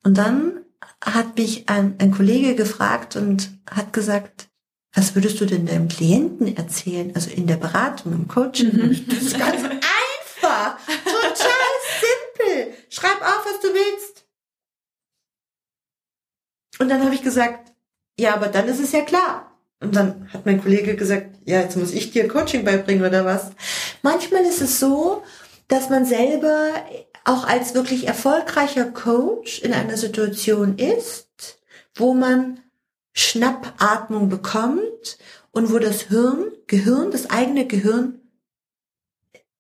Und 0.03 0.17
dann 0.17 0.65
hat 1.01 1.37
mich 1.37 1.69
ein, 1.69 1.95
ein 1.99 2.11
Kollege 2.11 2.55
gefragt 2.55 3.15
und 3.15 3.49
hat 3.69 3.93
gesagt, 3.93 4.49
was 4.93 5.15
würdest 5.15 5.39
du 5.39 5.45
denn 5.45 5.65
deinem 5.65 5.87
Klienten 5.87 6.57
erzählen? 6.57 7.15
Also 7.15 7.29
in 7.29 7.47
der 7.47 7.55
Beratung, 7.55 8.11
im 8.11 8.27
Coaching. 8.27 8.73
Mhm. 8.73 9.05
Das 9.07 9.21
ist 9.21 9.39
ganz 9.39 9.63
einfach. 9.63 10.77
Total 11.05 11.71
simpel. 12.01 12.73
Schreib 12.89 13.21
auf, 13.21 13.45
was 13.45 13.61
du 13.61 13.67
willst. 13.69 14.25
Und 16.79 16.89
dann 16.89 17.01
habe 17.01 17.15
ich 17.15 17.23
gesagt, 17.23 17.71
ja, 18.19 18.35
aber 18.35 18.49
dann 18.49 18.67
ist 18.67 18.81
es 18.81 18.91
ja 18.91 19.03
klar. 19.03 19.50
Und 19.81 19.95
dann 19.95 20.29
hat 20.31 20.45
mein 20.45 20.61
Kollege 20.61 20.95
gesagt, 20.95 21.35
ja, 21.43 21.59
jetzt 21.59 21.75
muss 21.75 21.91
ich 21.91 22.11
dir 22.11 22.27
Coaching 22.27 22.63
beibringen 22.63 23.03
oder 23.03 23.25
was. 23.25 23.51
Manchmal 24.03 24.43
ist 24.43 24.61
es 24.61 24.79
so, 24.79 25.23
dass 25.67 25.89
man 25.89 26.05
selber 26.05 26.69
auch 27.25 27.47
als 27.47 27.73
wirklich 27.73 28.07
erfolgreicher 28.07 28.85
Coach 28.85 29.59
in 29.59 29.73
einer 29.73 29.97
Situation 29.97 30.77
ist, 30.77 31.59
wo 31.95 32.13
man 32.13 32.59
Schnappatmung 33.13 34.29
bekommt 34.29 35.17
und 35.51 35.71
wo 35.71 35.79
das 35.79 36.03
Hirn, 36.03 36.51
Gehirn, 36.67 37.11
das 37.11 37.29
eigene 37.29 37.65
Gehirn, 37.65 38.19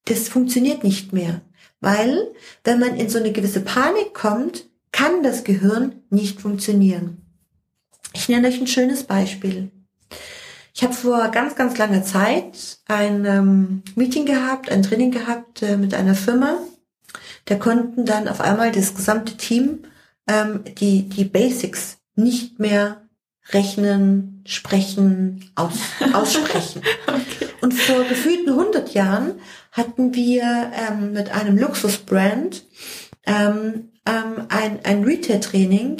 das 0.05 0.29
funktioniert 0.29 0.83
nicht 0.83 1.13
mehr. 1.13 1.41
Weil, 1.79 2.31
wenn 2.63 2.79
man 2.79 2.95
in 2.95 3.09
so 3.09 3.17
eine 3.17 3.31
gewisse 3.31 3.61
Panik 3.61 4.13
kommt, 4.13 4.65
kann 4.91 5.23
das 5.23 5.43
Gehirn 5.43 6.03
nicht 6.09 6.41
funktionieren. 6.41 7.25
Ich 8.13 8.29
nenne 8.29 8.47
euch 8.47 8.59
ein 8.59 8.67
schönes 8.67 9.03
Beispiel. 9.03 9.71
Ich 10.73 10.83
habe 10.83 10.93
vor 10.93 11.29
ganz, 11.29 11.55
ganz 11.55 11.77
langer 11.77 12.03
Zeit 12.03 12.79
ein 12.87 13.25
ähm, 13.25 13.83
Meeting 13.95 14.25
gehabt, 14.25 14.71
ein 14.71 14.83
Training 14.83 15.11
gehabt 15.11 15.61
äh, 15.61 15.77
mit 15.77 15.93
einer 15.93 16.15
Firma. 16.15 16.57
Da 17.45 17.55
konnten 17.55 18.05
dann 18.05 18.27
auf 18.27 18.39
einmal 18.39 18.71
das 18.71 18.95
gesamte 18.95 19.35
Team 19.35 19.79
ähm, 20.27 20.63
die, 20.79 21.09
die 21.09 21.25
Basics 21.25 21.97
nicht 22.15 22.59
mehr 22.59 23.01
rechnen, 23.49 24.43
sprechen, 24.45 25.51
aus, 25.55 25.73
aussprechen. 26.13 26.81
okay. 27.07 27.47
Und 27.61 27.73
vor 27.73 28.03
gefühlten 28.05 28.49
100 28.49 28.93
Jahren 28.93 29.39
hatten 29.71 30.13
wir 30.13 30.71
ähm, 30.73 31.13
mit 31.13 31.31
einem 31.31 31.57
Luxusbrand 31.57 32.65
ähm, 33.25 33.91
ähm, 34.05 34.45
ein, 34.49 34.83
ein 34.83 35.03
Retail-Training, 35.03 35.97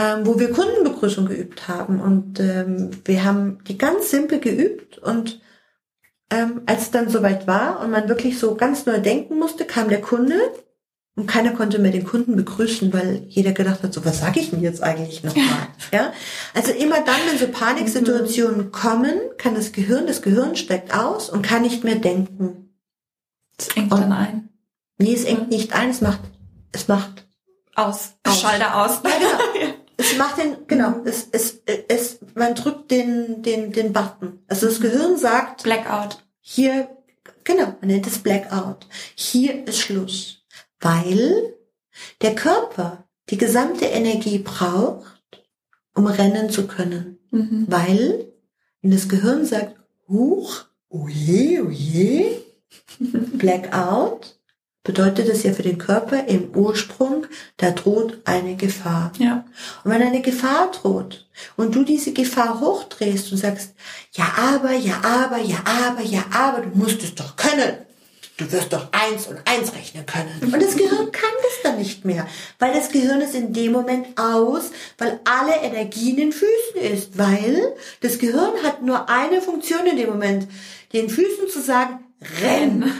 ähm, 0.00 0.26
wo 0.26 0.38
wir 0.38 0.50
Kundenbegrüßung 0.50 1.26
geübt 1.26 1.68
haben. 1.68 2.00
Und 2.00 2.40
ähm, 2.40 2.90
wir 3.04 3.24
haben 3.24 3.58
die 3.68 3.76
ganz 3.76 4.10
simpel 4.10 4.40
geübt 4.40 4.98
und 4.98 5.40
ähm, 6.30 6.62
als 6.66 6.82
es 6.82 6.90
dann 6.90 7.08
soweit 7.08 7.46
war 7.46 7.80
und 7.80 7.90
man 7.90 8.08
wirklich 8.08 8.38
so 8.38 8.54
ganz 8.54 8.86
neu 8.86 9.00
denken 9.00 9.38
musste, 9.38 9.64
kam 9.64 9.88
der 9.88 10.00
Kunde 10.00 10.36
und 11.16 11.26
keiner 11.26 11.50
konnte 11.50 11.80
mehr 11.80 11.90
den 11.90 12.04
Kunden 12.04 12.36
begrüßen, 12.36 12.92
weil 12.92 13.24
jeder 13.28 13.52
gedacht 13.52 13.82
hat, 13.82 13.92
so 13.92 14.04
was 14.04 14.20
sage 14.20 14.40
ich 14.40 14.50
denn 14.50 14.62
jetzt 14.62 14.82
eigentlich 14.82 15.24
nochmal? 15.24 15.44
ja? 15.92 16.12
Also 16.54 16.72
immer 16.72 17.00
dann, 17.00 17.16
wenn 17.28 17.38
so 17.38 17.48
Paniksituationen 17.48 18.66
mhm. 18.66 18.72
kommen, 18.72 19.14
kann 19.36 19.56
das 19.56 19.72
Gehirn, 19.72 20.06
das 20.06 20.22
Gehirn 20.22 20.56
steigt 20.56 20.94
aus 20.94 21.28
und 21.28 21.42
kann 21.42 21.62
nicht 21.62 21.84
mehr 21.84 21.96
denken. 21.96 22.74
Es 23.58 23.68
engt 23.76 23.92
und, 23.92 24.00
dann 24.00 24.12
ein. 24.12 24.48
Nee, 24.98 25.14
es 25.14 25.24
engt 25.24 25.44
mhm. 25.44 25.48
nicht 25.48 25.74
ein, 25.74 25.90
es 25.90 26.00
macht, 26.00 26.20
es 26.72 26.86
macht 26.86 27.26
aus. 27.74 28.12
aus. 28.24 28.40
Schalter 28.40 28.82
aus. 28.82 29.00
Ja, 29.04 29.10
genau. 29.10 29.59
Es 30.10 30.18
macht 30.18 30.38
den, 30.38 30.66
genau, 30.66 30.90
mhm. 30.90 31.06
es, 31.06 31.28
es, 31.32 31.62
es, 31.88 32.18
man 32.34 32.54
drückt 32.54 32.90
den, 32.90 33.42
den, 33.42 33.72
den 33.72 33.92
Button. 33.92 34.40
Also 34.48 34.66
das 34.66 34.80
Gehirn 34.80 35.16
sagt. 35.16 35.62
Blackout. 35.62 36.24
Hier, 36.40 36.88
genau, 37.44 37.74
man 37.80 37.88
nennt 37.88 38.06
es 38.06 38.18
Blackout. 38.18 38.86
Hier 39.14 39.66
ist 39.66 39.80
Schluss 39.80 40.40
weil 40.80 41.54
der 42.22 42.34
Körper 42.34 43.04
die 43.28 43.38
gesamte 43.38 43.84
Energie 43.84 44.38
braucht, 44.38 45.44
um 45.94 46.06
rennen 46.06 46.50
zu 46.50 46.66
können. 46.66 47.18
Mhm. 47.30 47.66
Weil, 47.68 48.32
wenn 48.82 48.90
das 48.90 49.08
Gehirn 49.08 49.44
sagt, 49.44 49.76
huch, 50.08 50.64
oje, 50.88 51.64
oje, 51.64 52.42
Blackout, 52.98 54.39
bedeutet 54.82 55.28
das 55.28 55.42
ja 55.42 55.52
für 55.52 55.62
den 55.62 55.78
Körper 55.78 56.26
im 56.26 56.54
Ursprung, 56.54 57.26
da 57.58 57.70
droht 57.70 58.18
eine 58.24 58.56
Gefahr. 58.56 59.12
Ja. 59.18 59.44
Und 59.84 59.90
wenn 59.90 60.02
eine 60.02 60.22
Gefahr 60.22 60.70
droht 60.70 61.26
und 61.56 61.74
du 61.74 61.84
diese 61.84 62.12
Gefahr 62.12 62.60
hochdrehst 62.60 63.30
und 63.30 63.38
sagst, 63.38 63.74
ja 64.12 64.32
aber, 64.36 64.72
ja 64.72 65.00
aber, 65.02 65.38
ja 65.38 65.58
aber, 65.64 66.02
ja 66.02 66.24
aber, 66.32 66.62
du 66.62 66.78
musst 66.78 67.02
es 67.02 67.14
doch 67.14 67.36
können, 67.36 67.76
du 68.38 68.50
wirst 68.52 68.72
doch 68.72 68.88
eins 68.92 69.26
und 69.26 69.38
eins 69.44 69.74
rechnen 69.74 70.06
können. 70.06 70.52
Und 70.52 70.62
das 70.62 70.76
Gehirn 70.76 71.12
kann 71.12 71.30
das 71.42 71.62
dann 71.62 71.78
nicht 71.78 72.06
mehr, 72.06 72.26
weil 72.58 72.72
das 72.72 72.90
Gehirn 72.90 73.20
ist 73.20 73.34
in 73.34 73.52
dem 73.52 73.72
Moment 73.72 74.18
aus, 74.18 74.70
weil 74.96 75.20
alle 75.24 75.56
Energie 75.56 76.10
in 76.10 76.16
den 76.16 76.32
Füßen 76.32 76.80
ist, 76.80 77.18
weil 77.18 77.74
das 78.00 78.18
Gehirn 78.18 78.62
hat 78.62 78.80
nur 78.80 79.10
eine 79.10 79.42
Funktion 79.42 79.84
in 79.84 79.98
dem 79.98 80.08
Moment, 80.08 80.48
den 80.94 81.10
Füßen 81.10 81.48
zu 81.50 81.60
sagen, 81.60 82.00
renn, 82.42 82.92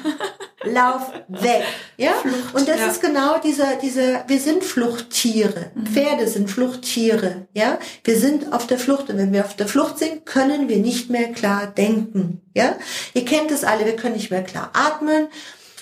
lauf 0.64 1.12
weg, 1.28 1.64
ja? 1.96 2.12
Flucht, 2.12 2.54
und 2.54 2.68
das 2.68 2.80
ja. 2.80 2.86
ist 2.86 3.00
genau 3.00 3.38
dieser, 3.38 3.76
dieser, 3.76 4.28
wir 4.28 4.40
sind 4.40 4.64
Fluchttiere. 4.64 5.70
Mhm. 5.74 5.86
Pferde 5.86 6.28
sind 6.28 6.50
Fluchttiere, 6.50 7.46
ja? 7.54 7.78
Wir 8.04 8.18
sind 8.18 8.52
auf 8.52 8.66
der 8.66 8.78
Flucht 8.78 9.10
und 9.10 9.18
wenn 9.18 9.32
wir 9.32 9.44
auf 9.44 9.56
der 9.56 9.68
Flucht 9.68 9.98
sind, 9.98 10.26
können 10.26 10.68
wir 10.68 10.78
nicht 10.78 11.10
mehr 11.10 11.32
klar 11.32 11.66
denken, 11.66 12.42
ja? 12.54 12.76
Ihr 13.14 13.24
kennt 13.24 13.50
es 13.50 13.64
alle, 13.64 13.84
wir 13.84 13.96
können 13.96 14.14
nicht 14.14 14.30
mehr 14.30 14.44
klar 14.44 14.70
atmen. 14.72 15.28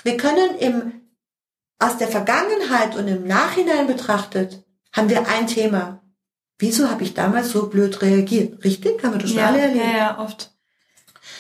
Wir 0.02 0.16
können 0.16 0.57
im, 0.59 0.92
aus 1.78 1.99
der 1.99 2.09
Vergangenheit 2.09 2.97
und 2.97 3.09
im 3.09 3.26
Nachhinein 3.26 3.87
betrachtet, 3.87 4.64
haben 4.92 5.11
wir 5.11 5.28
ein 5.28 5.47
Thema. 5.47 6.02
Wieso 6.59 6.90
habe 6.90 7.04
ich 7.04 7.14
damals 7.14 7.50
so 7.50 7.68
blöd 7.68 8.02
reagiert? 8.02 8.64
Richtig? 8.64 9.02
Haben 9.04 9.14
wir 9.14 9.21
das 9.21 9.30
schon 9.30 9.38
ja, 9.38 9.47
alle 9.47 9.61
erlebt? 9.61 9.85
Ja, 9.85 9.97
ja, 9.97 10.18
oft. 10.18 10.58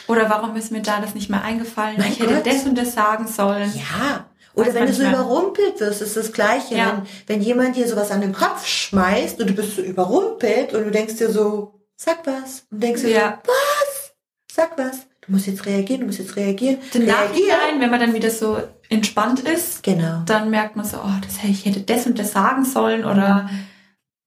Oder 0.08 0.28
warum 0.30 0.56
ist 0.56 0.72
mir 0.72 0.82
da 0.82 1.00
das 1.00 1.14
nicht 1.14 1.30
mehr 1.30 1.42
eingefallen? 1.42 1.96
Mein 1.98 2.12
ich 2.12 2.18
Gott. 2.18 2.30
hätte 2.30 2.50
das 2.50 2.64
und 2.64 2.76
das 2.76 2.94
sagen 2.94 3.28
sollen. 3.28 3.72
Ja. 3.74 4.26
Oder 4.54 4.74
wenn 4.74 4.86
du 4.86 4.92
so 4.92 5.04
überrumpelt 5.04 5.78
wirst, 5.78 6.02
ist 6.02 6.16
das 6.16 6.32
Gleiche. 6.32 6.74
Ja. 6.76 7.02
Wenn, 7.26 7.36
wenn 7.36 7.42
jemand 7.42 7.76
dir 7.76 7.86
sowas 7.86 8.10
an 8.10 8.20
den 8.20 8.32
Kopf 8.32 8.66
schmeißt 8.66 9.40
und 9.40 9.50
du 9.50 9.54
bist 9.54 9.76
so 9.76 9.82
überrumpelt 9.82 10.74
und 10.74 10.84
du 10.84 10.90
denkst 10.90 11.16
dir 11.16 11.30
so, 11.30 11.80
sag 11.94 12.26
was. 12.26 12.66
Und 12.70 12.82
denkst 12.82 13.02
dir 13.02 13.10
ja. 13.10 13.42
so, 13.44 13.52
was? 13.52 14.14
Sag 14.50 14.78
was. 14.78 15.06
Du 15.20 15.32
musst 15.32 15.46
jetzt 15.46 15.66
reagieren, 15.66 16.00
du 16.00 16.06
musst 16.06 16.18
jetzt 16.18 16.36
reagieren. 16.36 16.78
Im 16.94 17.06
Nachhinein, 17.06 17.80
wenn 17.80 17.90
man 17.90 18.00
dann 18.00 18.14
wieder 18.14 18.30
so 18.30 18.58
entspannt 18.88 19.40
ist, 19.40 19.82
genau. 19.82 20.22
dann 20.24 20.48
merkt 20.48 20.74
man 20.74 20.86
so, 20.86 20.96
oh, 20.96 21.20
das, 21.20 21.44
ich 21.44 21.66
hätte 21.66 21.82
das 21.82 22.06
und 22.06 22.18
das 22.18 22.32
sagen 22.32 22.64
sollen 22.64 23.04
oder 23.04 23.50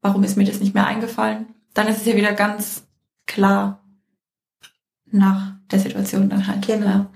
warum 0.01 0.23
ist 0.23 0.37
mir 0.37 0.45
das 0.45 0.59
nicht 0.59 0.75
mehr 0.75 0.85
eingefallen? 0.85 1.47
Dann 1.73 1.87
ist 1.87 1.97
es 1.97 2.05
ja 2.05 2.15
wieder 2.15 2.33
ganz 2.33 2.83
klar 3.25 3.83
nach 5.11 5.53
der 5.71 5.79
Situation 5.79 6.29
dann 6.29 6.47
halt. 6.47 6.65
Genau. 6.67 7.07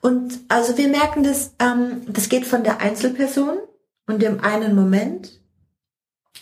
Und 0.00 0.38
also 0.48 0.76
wir 0.78 0.88
merken 0.88 1.24
das, 1.24 1.54
ähm, 1.58 2.02
das 2.08 2.28
geht 2.28 2.46
von 2.46 2.64
der 2.64 2.80
Einzelperson 2.80 3.58
und 4.06 4.22
dem 4.22 4.40
einen 4.40 4.74
Moment 4.74 5.40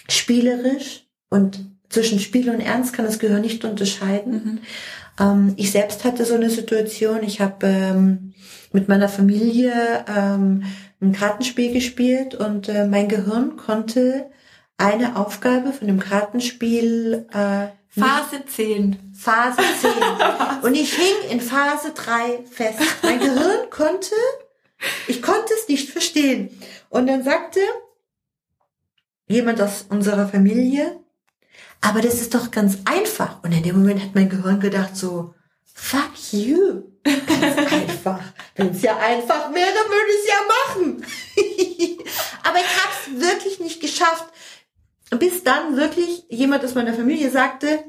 spielerisch 0.09 1.07
und 1.29 1.65
zwischen 1.89 2.19
Spiel 2.19 2.51
und 2.51 2.61
Ernst 2.61 2.95
kann 2.95 3.05
das 3.05 3.19
Gehirn 3.19 3.43
nicht 3.43 3.65
unterscheiden. 3.65 4.33
Mhm. 4.33 4.59
Ähm, 5.21 5.55
ich 5.57 5.71
selbst 5.71 6.05
hatte 6.05 6.25
so 6.25 6.35
eine 6.35 6.51
Situation. 6.51 7.23
Ich 7.23 7.41
habe 7.41 7.67
ähm, 7.67 8.35
mit 8.73 8.89
meiner 8.89 9.09
Familie 9.09 10.05
ähm, 10.09 10.65
ein 11.01 11.13
Kartenspiel 11.13 11.73
gespielt 11.73 12.35
und 12.35 12.69
äh, 12.69 12.87
mein 12.87 13.09
Gehirn 13.09 13.57
konnte 13.57 14.27
eine 14.79 15.17
Aufgabe 15.17 15.73
von 15.73 15.87
dem 15.87 16.01
Kartenspiel 16.01 17.27
äh, 17.33 17.67
Phase 17.99 18.45
10. 18.47 19.13
Phase 19.15 19.61
10. 19.81 19.91
Und 20.63 20.75
ich 20.75 20.95
hing 20.95 21.31
in 21.31 21.41
Phase 21.41 21.93
3 21.95 22.45
fest. 22.51 22.79
Mein 23.03 23.21
Gehirn 23.21 23.69
konnte, 23.71 24.15
ich 25.09 25.21
konnte 25.21 25.53
es 25.55 25.69
nicht 25.69 25.91
verstehen. 25.91 26.59
Und 26.89 27.07
dann 27.07 27.23
sagte 27.23 27.61
jemand 29.27 29.61
aus 29.61 29.87
unserer 29.89 30.27
Familie, 30.27 31.01
aber 31.83 32.01
das 32.01 32.21
ist 32.21 32.35
doch 32.35 32.51
ganz 32.51 32.79
einfach. 32.85 33.43
Und 33.43 33.53
in 33.53 33.63
dem 33.63 33.79
Moment 33.79 34.03
hat 34.03 34.15
mein 34.15 34.29
Gehirn 34.31 34.61
gedacht 34.61 34.97
so, 34.97 35.35
fuck 35.75 36.33
you. 36.33 36.85
Ganz 37.03 37.73
einfach. 37.73 38.21
Wenn 38.55 38.71
es 38.71 38.83
ja 38.83 38.97
einfach 38.97 39.53
wäre, 39.53 39.75
würde 39.89 40.13
ich 40.13 40.21
es 40.23 40.29
ja 40.29 40.41
machen. 40.55 41.07
aber 42.45 42.59
ich 42.59 42.83
habe 42.83 42.93
es 42.95 43.21
wirklich 43.21 43.61
nicht 43.61 43.81
geschafft, 43.81 44.27
bis 45.19 45.45
dann 45.45 45.77
wirklich 45.77 46.25
jemand 46.29 46.65
aus 46.65 46.75
meiner 46.75 46.95
Familie 46.95 47.31
sagte, 47.31 47.85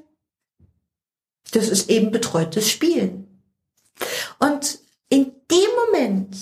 das 1.51 1.69
ist 1.69 1.89
eben 1.89 2.11
betreutes 2.11 2.69
Spielen. 2.69 3.41
Und 4.39 4.79
in 5.09 5.31
dem 5.51 5.69
Moment, 5.85 6.35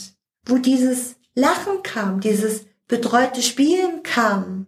wo 0.46 0.58
dieses 0.58 1.16
Lachen 1.36 1.84
kam, 1.84 2.20
dieses 2.20 2.66
betreute 2.88 3.42
Spielen 3.42 4.04
kam, 4.04 4.68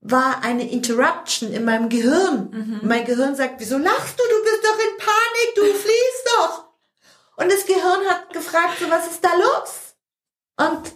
war 0.00 0.44
eine 0.44 0.70
Interruption 0.70 1.52
in 1.52 1.64
meinem 1.64 1.88
Gehirn. 1.88 2.50
Mhm. 2.50 2.80
Mein 2.82 3.04
Gehirn 3.04 3.34
sagt, 3.34 3.58
wieso 3.58 3.78
lachst 3.78 4.18
du? 4.18 4.22
Du 4.22 4.44
bist 4.44 4.62
doch 4.62 4.78
in 4.78 4.98
Panik, 4.98 5.54
du 5.56 5.62
fliehst 5.62 6.28
doch. 6.36 6.68
Und 7.36 7.50
das 7.50 7.66
Gehirn 7.66 8.06
hat 8.08 8.32
gefragt, 8.32 8.78
so, 8.80 8.88
was 8.90 9.10
ist 9.10 9.24
da 9.24 9.30
los? 9.34 9.94
Und 10.56 10.92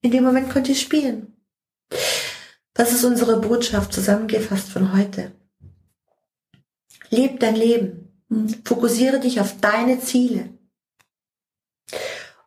in 0.00 0.10
dem 0.10 0.24
Moment 0.24 0.50
konnte 0.50 0.72
ich 0.72 0.80
spielen. 0.80 1.36
Das 2.74 2.92
ist 2.92 3.04
unsere 3.04 3.40
Botschaft 3.40 3.92
zusammengefasst 3.92 4.68
von 4.68 4.96
heute. 4.96 5.30
Leb 7.08 7.38
dein 7.38 7.54
Leben. 7.54 8.04
Mhm. 8.28 8.62
Fokussiere 8.64 9.20
dich 9.20 9.40
auf 9.40 9.60
deine 9.60 10.00
Ziele. 10.00 10.50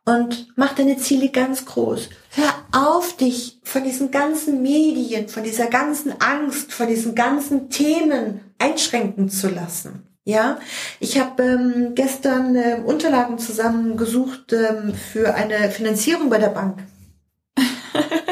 Und 0.03 0.53
mach 0.55 0.73
deine 0.73 0.97
Ziele 0.97 1.29
ganz 1.29 1.65
groß. 1.65 2.09
Hör 2.31 2.53
auf, 2.71 3.17
dich 3.17 3.59
von 3.63 3.83
diesen 3.83 4.11
ganzen 4.11 4.61
Medien, 4.61 5.27
von 5.27 5.43
dieser 5.43 5.67
ganzen 5.67 6.21
Angst, 6.21 6.71
von 6.71 6.87
diesen 6.87 7.15
ganzen 7.15 7.69
Themen 7.69 8.41
einschränken 8.57 9.29
zu 9.29 9.49
lassen. 9.49 10.03
Ja, 10.23 10.59
ich 10.99 11.19
habe 11.19 11.43
ähm, 11.43 11.95
gestern 11.95 12.55
ähm, 12.55 12.85
Unterlagen 12.85 13.39
zusammengesucht 13.39 14.51
ähm, 14.51 14.93
für 14.93 15.33
eine 15.33 15.71
Finanzierung 15.71 16.29
bei 16.29 16.37
der 16.37 16.49
Bank. 16.49 16.83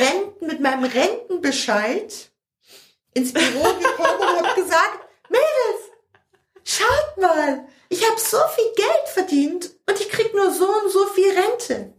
Renten, 0.00 0.46
mit 0.46 0.60
meinem 0.60 0.84
Rentenbescheid 0.84 2.30
ins 3.14 3.32
Büro 3.32 3.62
gekommen 3.62 4.20
und 4.20 4.46
habe 4.46 4.60
gesagt, 4.60 5.00
Mädels, 5.28 5.90
schaut 6.64 7.20
mal, 7.20 7.66
ich 7.88 8.08
habe 8.08 8.18
so 8.18 8.38
viel 8.54 8.72
Geld 8.74 9.08
verdient 9.12 9.70
und 9.88 10.00
ich 10.00 10.08
krieg 10.08 10.34
nur 10.34 10.50
so 10.50 10.66
und 10.66 10.90
so 10.90 11.06
viel 11.06 11.30
Rente. 11.30 11.92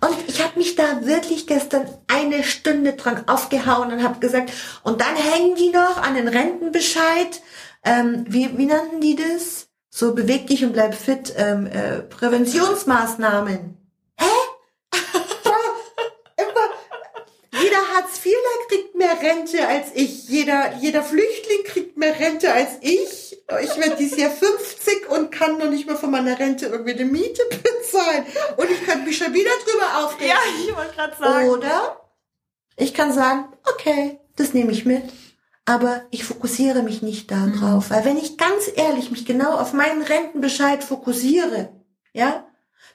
Und 0.00 0.28
ich 0.28 0.42
habe 0.42 0.58
mich 0.58 0.76
da 0.76 1.04
wirklich 1.04 1.46
gestern 1.46 1.86
eine 2.08 2.42
Stunde 2.42 2.94
dran 2.94 3.28
aufgehauen 3.28 3.92
und 3.92 4.02
habe 4.02 4.20
gesagt, 4.20 4.52
und 4.82 5.00
dann 5.00 5.16
hängen 5.16 5.56
die 5.56 5.70
noch 5.70 5.98
an 5.98 6.14
den 6.14 6.28
Rentenbescheid. 6.28 7.42
Ähm, 7.84 8.24
wie, 8.28 8.56
wie 8.56 8.66
nannten 8.66 9.00
die 9.00 9.16
das? 9.16 9.68
So 9.90 10.14
beweg 10.14 10.46
dich 10.46 10.64
und 10.64 10.72
bleib 10.72 10.94
fit. 10.94 11.34
Ähm, 11.36 11.66
äh, 11.66 12.00
Präventionsmaßnahmen. 12.02 13.76
Immer, 16.36 17.60
jeder 17.60 17.94
Hartz-IVler 17.94 18.68
kriegt 18.68 18.94
mehr 18.94 19.09
Rente 19.20 19.66
als 19.66 19.88
ich. 19.94 20.28
Jeder, 20.28 20.76
jeder 20.80 21.02
Flüchtling 21.02 21.64
kriegt 21.64 21.96
mehr 21.96 22.18
Rente 22.18 22.52
als 22.52 22.70
ich. 22.80 23.38
Ich 23.62 23.76
werde 23.76 23.96
dieses 23.98 24.18
Jahr 24.18 24.30
50 24.30 25.08
und 25.10 25.30
kann 25.30 25.58
noch 25.58 25.70
nicht 25.70 25.86
mal 25.86 25.96
von 25.96 26.10
meiner 26.10 26.38
Rente 26.38 26.66
irgendwie 26.66 26.94
eine 26.94 27.04
Miete 27.04 27.42
bezahlen. 27.50 28.26
Und 28.56 28.70
ich 28.70 28.84
könnte 28.84 29.04
mich 29.04 29.18
schon 29.18 29.34
wieder 29.34 29.50
drüber 29.64 30.04
aufregen. 30.04 30.28
Ja, 30.28 30.38
ich 30.58 30.76
wollte 30.76 30.94
gerade 30.94 31.16
sagen. 31.18 31.48
Oder 31.50 32.00
ich 32.76 32.94
kann 32.94 33.12
sagen, 33.12 33.48
okay, 33.74 34.18
das 34.36 34.54
nehme 34.54 34.72
ich 34.72 34.84
mit. 34.84 35.04
Aber 35.64 36.02
ich 36.10 36.24
fokussiere 36.24 36.82
mich 36.82 37.02
nicht 37.02 37.30
darauf. 37.30 37.90
Weil 37.90 38.04
wenn 38.04 38.16
ich 38.16 38.38
ganz 38.38 38.70
ehrlich 38.74 39.10
mich 39.10 39.26
genau 39.26 39.54
auf 39.54 39.72
meinen 39.72 40.02
Rentenbescheid 40.02 40.82
fokussiere, 40.82 41.70
ja, 42.12 42.46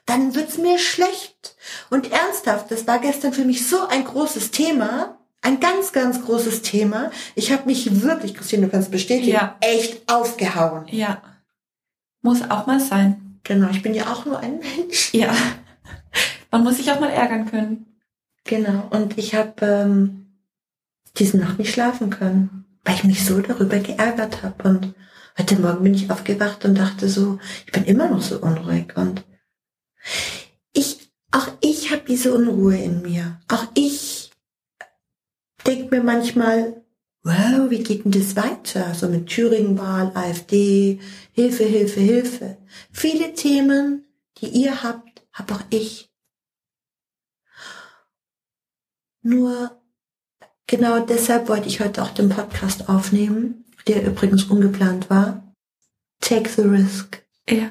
dann 0.06 0.34
wird's 0.34 0.58
mir 0.58 0.78
schlecht. 0.78 1.56
Und 1.90 2.12
ernsthaft, 2.12 2.70
das 2.70 2.86
war 2.86 2.98
gestern 2.98 3.32
für 3.32 3.44
mich 3.44 3.68
so 3.68 3.86
ein 3.86 4.04
großes 4.04 4.50
Thema, 4.50 5.18
ein 5.46 5.60
ganz, 5.60 5.92
ganz 5.92 6.24
großes 6.24 6.62
Thema. 6.62 7.10
Ich 7.36 7.52
habe 7.52 7.66
mich 7.66 8.02
wirklich, 8.02 8.34
Christine, 8.34 8.66
du 8.66 8.72
kannst 8.72 8.90
bestätigen, 8.90 9.30
Ja. 9.32 9.56
echt 9.60 10.12
aufgehauen. 10.12 10.86
Ja. 10.90 11.22
Muss 12.20 12.42
auch 12.50 12.66
mal 12.66 12.80
sein. 12.80 13.38
Genau, 13.44 13.70
ich 13.70 13.82
bin 13.82 13.94
ja 13.94 14.12
auch 14.12 14.24
nur 14.26 14.40
ein 14.40 14.58
Mensch. 14.58 15.14
Ja. 15.14 15.32
Man 16.50 16.64
muss 16.64 16.78
sich 16.78 16.90
auch 16.90 16.98
mal 16.98 17.10
ärgern 17.10 17.46
können. 17.48 17.86
Genau, 18.44 18.88
und 18.90 19.18
ich 19.18 19.34
habe 19.34 19.54
ähm, 19.64 20.26
diese 21.16 21.36
Nacht 21.36 21.58
nicht 21.58 21.72
schlafen 21.72 22.10
können, 22.10 22.64
weil 22.84 22.94
ich 22.96 23.04
mich 23.04 23.24
so 23.24 23.40
darüber 23.40 23.78
geärgert 23.78 24.42
habe. 24.42 24.68
Und 24.68 24.94
heute 25.38 25.56
Morgen 25.60 25.84
bin 25.84 25.94
ich 25.94 26.10
aufgewacht 26.10 26.64
und 26.64 26.76
dachte 26.76 27.08
so, 27.08 27.38
ich 27.66 27.72
bin 27.72 27.84
immer 27.84 28.08
noch 28.08 28.22
so 28.22 28.40
unruhig. 28.40 28.96
Und 28.96 29.24
ich, 30.72 31.10
auch 31.30 31.48
ich 31.60 31.90
habe 31.92 32.02
diese 32.08 32.34
Unruhe 32.34 32.76
in 32.76 33.02
mir. 33.02 33.38
Auch 33.48 33.66
ich 33.74 34.25
denke 35.66 35.94
mir 35.94 36.02
manchmal, 36.02 36.84
wow, 37.22 37.70
wie 37.70 37.82
geht 37.82 38.04
denn 38.04 38.12
das 38.12 38.36
weiter? 38.36 38.94
So 38.94 39.08
mit 39.08 39.26
Thüringen-Wahl, 39.26 40.12
AfD, 40.14 41.00
Hilfe, 41.32 41.64
Hilfe, 41.64 42.00
Hilfe. 42.00 42.58
Viele 42.92 43.34
Themen, 43.34 44.06
die 44.38 44.48
ihr 44.48 44.82
habt, 44.82 45.22
habe 45.32 45.54
auch 45.54 45.62
ich. 45.70 46.10
Nur 49.22 49.82
genau 50.68 51.00
deshalb 51.00 51.48
wollte 51.48 51.68
ich 51.68 51.80
heute 51.80 52.02
auch 52.02 52.10
den 52.10 52.28
Podcast 52.28 52.88
aufnehmen, 52.88 53.64
der 53.88 54.06
übrigens 54.06 54.44
ungeplant 54.44 55.10
war. 55.10 55.52
Take 56.20 56.48
the 56.48 56.62
risk. 56.62 57.26
Ja. 57.48 57.70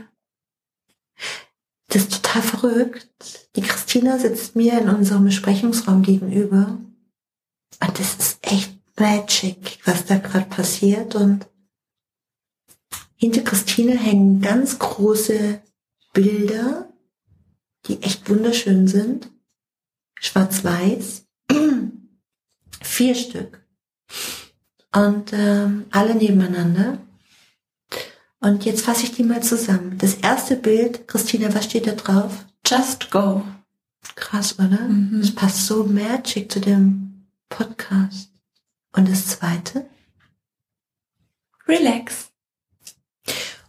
Das 1.88 2.04
ist 2.04 2.24
total 2.24 2.42
verrückt. 2.42 3.08
Die 3.56 3.62
Christina 3.62 4.18
sitzt 4.20 4.58
mir 4.58 4.78
in 4.80 4.90
unserem 4.90 5.24
Besprechungsraum 5.24 6.02
gegenüber. 6.04 6.78
Und 7.82 8.00
das 8.00 8.16
ist 8.16 8.38
echt 8.42 8.76
magic, 9.00 9.80
was 9.86 10.06
da 10.06 10.18
gerade 10.18 10.46
passiert. 10.46 11.16
Und 11.16 11.48
hinter 13.16 13.42
Christina 13.42 13.94
hängen 13.94 14.42
ganz 14.42 14.80
große 14.80 15.62
Bilder, 16.14 16.90
die 17.88 18.02
echt 18.02 18.30
wunderschön 18.30 18.88
sind. 18.88 19.30
Schwarz-Weiß. 20.20 21.26
Vier 22.82 23.16
Stück. 23.16 23.62
Und 24.94 25.34
ähm, 25.34 25.86
alle 25.92 26.16
nebeneinander. 26.16 27.00
Und 28.40 28.64
jetzt 28.64 28.82
fasse 28.82 29.04
ich 29.04 29.12
die 29.12 29.24
mal 29.24 29.44
zusammen. 29.44 29.98
Das 29.98 30.16
erste 30.16 30.56
Bild, 30.56 31.08
Christina, 31.08 31.54
was 31.54 31.66
steht 31.66 31.88
da 31.88 31.94
drauf? 31.94 32.46
Just 32.66 33.12
go. 33.12 33.44
Krass, 34.16 34.60
oder? 34.60 34.88
Mhm. 34.88 35.20
Das 35.20 35.32
passt 35.32 35.66
so 35.66 35.84
magic 35.84 36.52
zu 36.52 36.60
dem 36.60 37.05
Podcast. 37.50 38.30
Und 38.96 39.10
das 39.10 39.28
zweite? 39.28 39.86
Relax. 41.68 42.30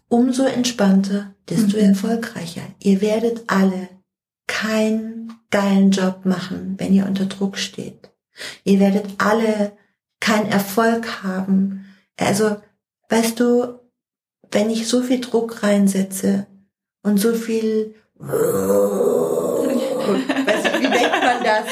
Umso 0.08 0.44
entspannter, 0.44 1.34
desto 1.48 1.76
Mhm. 1.78 1.84
erfolgreicher. 1.90 2.62
Ihr 2.78 3.00
werdet 3.00 3.42
alle 3.48 3.88
keinen 4.46 5.32
geilen 5.50 5.90
Job 5.90 6.24
machen, 6.24 6.76
wenn 6.78 6.94
ihr 6.94 7.06
unter 7.06 7.26
Druck 7.26 7.58
steht. 7.58 8.10
Ihr 8.64 8.78
werdet 8.80 9.06
alle 9.18 9.76
keinen 10.20 10.46
Erfolg 10.46 11.22
haben. 11.24 11.84
Also, 12.18 12.56
weißt 13.08 13.40
du, 13.40 13.80
wenn 14.52 14.70
ich 14.70 14.86
so 14.86 15.02
viel 15.02 15.20
Druck 15.20 15.62
reinsetze 15.64 16.46
und 17.02 17.18
so 17.18 17.34
viel, 17.34 17.94
weiß 18.18 18.30
ich, 20.64 20.72
wie 20.80 20.88
nennt 20.88 21.22
man 21.22 21.42
das? 21.44 21.66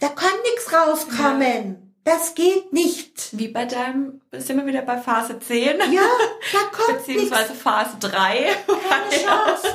Da 0.00 0.08
kann 0.08 0.30
nichts 0.42 0.72
rauskommen. 0.72 1.94
Das 2.04 2.34
geht 2.34 2.72
nicht. 2.72 3.36
Wie 3.38 3.48
bei 3.48 3.66
deinem, 3.66 4.22
sind 4.32 4.56
wir 4.56 4.66
wieder 4.66 4.82
bei 4.82 4.96
Phase 4.98 5.38
10? 5.38 5.78
Ja, 5.92 6.02
da 6.52 6.58
kommt 6.72 7.06
nichts. 7.06 7.06
Beziehungsweise 7.06 7.54
Phase 7.54 7.96
3. 8.00 8.56
Keine 8.66 9.10
Chance. 9.24 9.68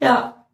Ja. 0.00 0.46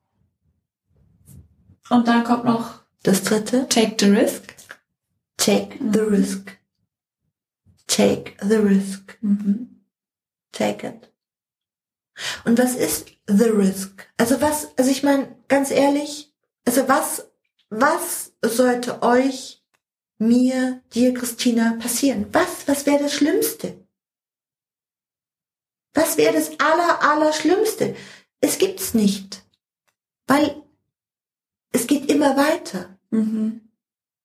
Und 1.91 2.07
dann 2.09 2.25
kommt 2.25 2.45
noch 2.45 2.81
Das 3.03 3.23
dritte, 3.23 3.69
Take 3.69 3.97
the 3.99 4.07
Risk. 4.11 4.55
take 5.37 5.77
the 5.81 6.01
Mhm. 6.01 6.15
risk. 6.15 6.59
Take 7.87 8.35
the 8.43 8.57
risk. 8.57 9.17
Mhm. 9.21 9.85
Take 10.53 10.87
it. 10.87 11.13
Und 12.45 12.59
was 12.59 12.75
ist 12.75 13.09
the 13.29 13.45
risk? 13.51 14.09
Also 14.17 14.41
was, 14.41 14.69
also 14.79 14.91
ich 14.91 15.03
meine, 15.03 15.37
ganz 15.49 15.71
ehrlich, 15.71 16.35
also 16.65 16.89
was, 16.89 17.29
was 17.71 18.33
sollte 18.43 19.03
euch, 19.03 19.63
mir, 20.19 20.83
dir, 20.95 21.13
Christina, 21.15 21.77
passieren? 21.79 22.27
Was, 22.33 22.67
was 22.67 22.87
wäre 22.87 23.03
das 23.03 23.15
Schlimmste? 23.15 23.87
Was 25.95 26.17
wäre 26.17 26.35
das 26.35 26.51
aller, 26.61 27.03
aller 27.03 27.33
Schlimmste? 27.33 27.97
Es 28.41 28.59
gibt's 28.59 28.95
nicht. 28.95 29.43
Weil 30.27 30.63
es 31.73 31.87
geht 31.87 32.11
immer 32.11 32.37
weiter. 32.37 32.97
Mhm. 33.11 33.63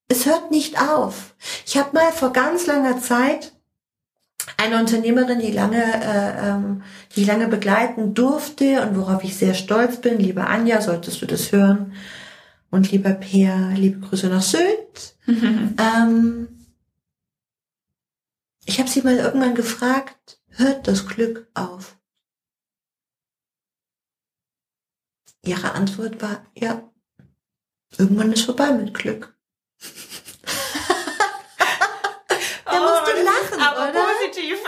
Es 0.08 0.25
hört 0.25 0.51
nicht 0.51 0.82
auf. 0.82 1.36
Ich 1.65 1.77
habe 1.77 1.93
mal 1.93 2.12
vor 2.12 2.34
ganz 2.34 2.67
langer 2.67 2.99
Zeit 2.99 3.54
eine 4.58 4.80
Unternehmerin, 4.80 5.39
die 5.39 5.51
lange, 5.51 5.82
äh, 5.82 6.49
ähm, 6.49 6.84
die 7.15 7.23
lange 7.23 7.47
begleiten 7.47 8.13
durfte 8.13 8.82
und 8.82 8.97
worauf 8.97 9.23
ich 9.23 9.38
sehr 9.38 9.54
stolz 9.54 9.97
bin. 10.01 10.19
Liebe 10.19 10.45
Anja, 10.45 10.82
solltest 10.82 11.21
du 11.21 11.25
das 11.25 11.51
hören. 11.51 11.93
Und 12.71 12.91
lieber 12.91 13.12
Peer, 13.13 13.73
liebe 13.75 13.99
Grüße 13.99 14.27
nach 14.27 14.41
Sylt. 14.41 15.15
Ähm, 15.27 16.47
ich 18.65 18.79
habe 18.79 18.89
sie 18.89 19.01
mal 19.01 19.15
irgendwann 19.17 19.55
gefragt, 19.55 20.41
hört 20.49 20.88
das 20.88 21.07
Glück 21.07 21.47
auf? 21.53 21.97
ihre 25.43 25.71
Antwort 25.73 26.21
war, 26.21 26.45
ja, 26.55 26.88
irgendwann 27.97 28.31
ist 28.31 28.43
vorbei 28.45 28.71
mit 28.73 28.93
Glück. 28.93 29.36
da 32.65 32.71
Oh, 32.73 32.79
musst 32.79 33.07
du 33.07 33.12
ist 33.17 33.25
lachen, 33.25 33.60
aber 33.60 33.89
oder? 33.89 34.05
positiv. 34.19 34.60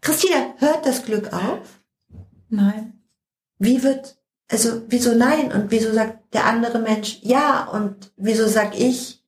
Christina, 0.00 0.54
hört 0.58 0.86
das 0.86 1.04
Glück 1.04 1.32
auf? 1.32 1.80
Nein. 2.48 3.02
Wie 3.58 3.82
wird, 3.82 4.16
also 4.48 4.82
wieso 4.88 5.14
nein 5.14 5.52
und 5.52 5.70
wieso 5.70 5.92
sagt 5.92 6.21
der 6.32 6.46
andere 6.46 6.78
Mensch 6.78 7.18
ja 7.22 7.64
und 7.64 8.12
wieso 8.16 8.46
sag 8.46 8.78
ich, 8.78 9.24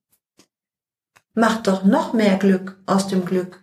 mach 1.35 1.63
doch 1.63 1.85
noch 1.85 2.13
mehr 2.13 2.37
Glück 2.37 2.81
aus 2.87 3.09
dem 3.09 3.25
Glück? 3.25 3.63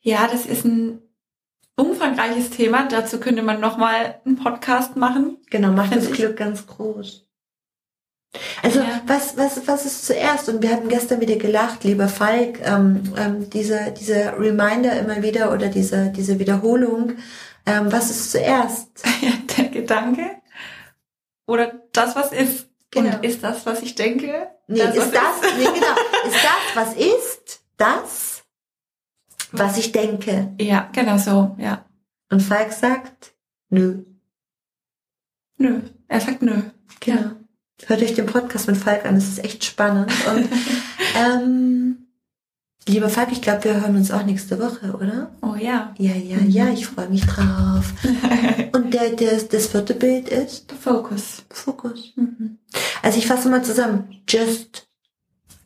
Ja, 0.00 0.28
das 0.28 0.44
ist 0.44 0.64
ein 0.64 1.00
umfangreiches 1.76 2.50
Thema. 2.50 2.86
Dazu 2.88 3.18
könnte 3.18 3.42
man 3.42 3.60
nochmal 3.60 4.20
einen 4.24 4.36
Podcast 4.36 4.96
machen. 4.96 5.38
Genau, 5.50 5.72
macht 5.72 5.92
Find 5.92 6.04
das. 6.04 6.12
Glück 6.12 6.36
ganz 6.36 6.66
groß. 6.66 7.23
Also 8.62 8.80
Ja. 8.80 9.00
was, 9.06 9.36
was, 9.36 9.66
was 9.66 9.86
ist 9.86 10.06
zuerst? 10.06 10.48
Und 10.48 10.62
wir 10.62 10.70
hatten 10.70 10.88
gestern 10.88 11.20
wieder 11.20 11.36
gelacht, 11.36 11.84
lieber 11.84 12.08
Falk, 12.08 12.60
ähm, 12.64 13.12
ähm, 13.16 13.50
diese, 13.50 13.92
diese 13.98 14.32
Reminder 14.38 14.98
immer 14.98 15.22
wieder 15.22 15.52
oder 15.52 15.68
diese, 15.68 16.10
diese 16.10 16.38
Wiederholung. 16.38 17.14
Ähm, 17.66 17.90
was 17.92 18.10
ist 18.10 18.30
zuerst? 18.32 18.88
Ja, 19.22 19.30
der 19.56 19.68
Gedanke 19.70 20.30
oder 21.46 21.72
das, 21.92 22.14
was 22.16 22.32
ist. 22.32 22.68
Genau. 22.90 23.16
Und 23.16 23.24
ist 23.24 23.42
das, 23.42 23.64
was 23.66 23.82
ich 23.82 23.94
denke? 23.94 24.48
Nee, 24.66 24.78
das, 24.78 24.96
ist 24.96 25.14
das, 25.14 25.56
nee, 25.58 25.64
genau, 25.64 26.26
ist 26.26 26.44
das, 26.44 26.74
was 26.74 26.94
ist, 26.94 27.60
das, 27.76 28.44
was 29.52 29.76
ich 29.78 29.92
denke? 29.92 30.54
Ja, 30.60 30.88
genau 30.92 31.18
so, 31.18 31.54
ja. 31.58 31.84
Und 32.30 32.40
Falk 32.40 32.72
sagt, 32.72 33.34
nö. 33.68 34.04
Nö. 35.58 35.80
Er 36.08 36.20
sagt 36.20 36.42
nö. 36.42 36.62
Genau. 37.00 37.30
Hört 37.86 38.02
euch 38.02 38.14
den 38.14 38.26
Podcast 38.26 38.68
mit 38.68 38.76
Falk 38.76 39.04
an, 39.04 39.16
das 39.16 39.24
ist 39.24 39.44
echt 39.44 39.64
spannend. 39.64 40.12
Und 40.28 40.48
ähm, 41.16 42.06
lieber 42.86 43.08
Falk, 43.08 43.32
ich 43.32 43.42
glaube, 43.42 43.64
wir 43.64 43.80
hören 43.80 43.96
uns 43.96 44.10
auch 44.10 44.24
nächste 44.24 44.58
Woche, 44.60 44.94
oder? 44.94 45.32
Oh 45.42 45.56
ja. 45.56 45.92
Ja, 45.98 46.14
ja, 46.14 46.38
ja, 46.38 46.68
ich 46.68 46.86
freue 46.86 47.08
mich 47.08 47.26
drauf. 47.26 47.92
Und 48.72 48.94
der, 48.94 49.10
der, 49.10 49.38
das 49.38 49.66
vierte 49.66 49.94
Bild 49.94 50.28
ist 50.28 50.72
Fokus. 50.72 51.42
Fokus. 51.50 52.12
Mhm. 52.16 52.58
Also 53.02 53.18
ich 53.18 53.26
fasse 53.26 53.48
mal 53.48 53.64
zusammen. 53.64 54.22
Just 54.28 54.88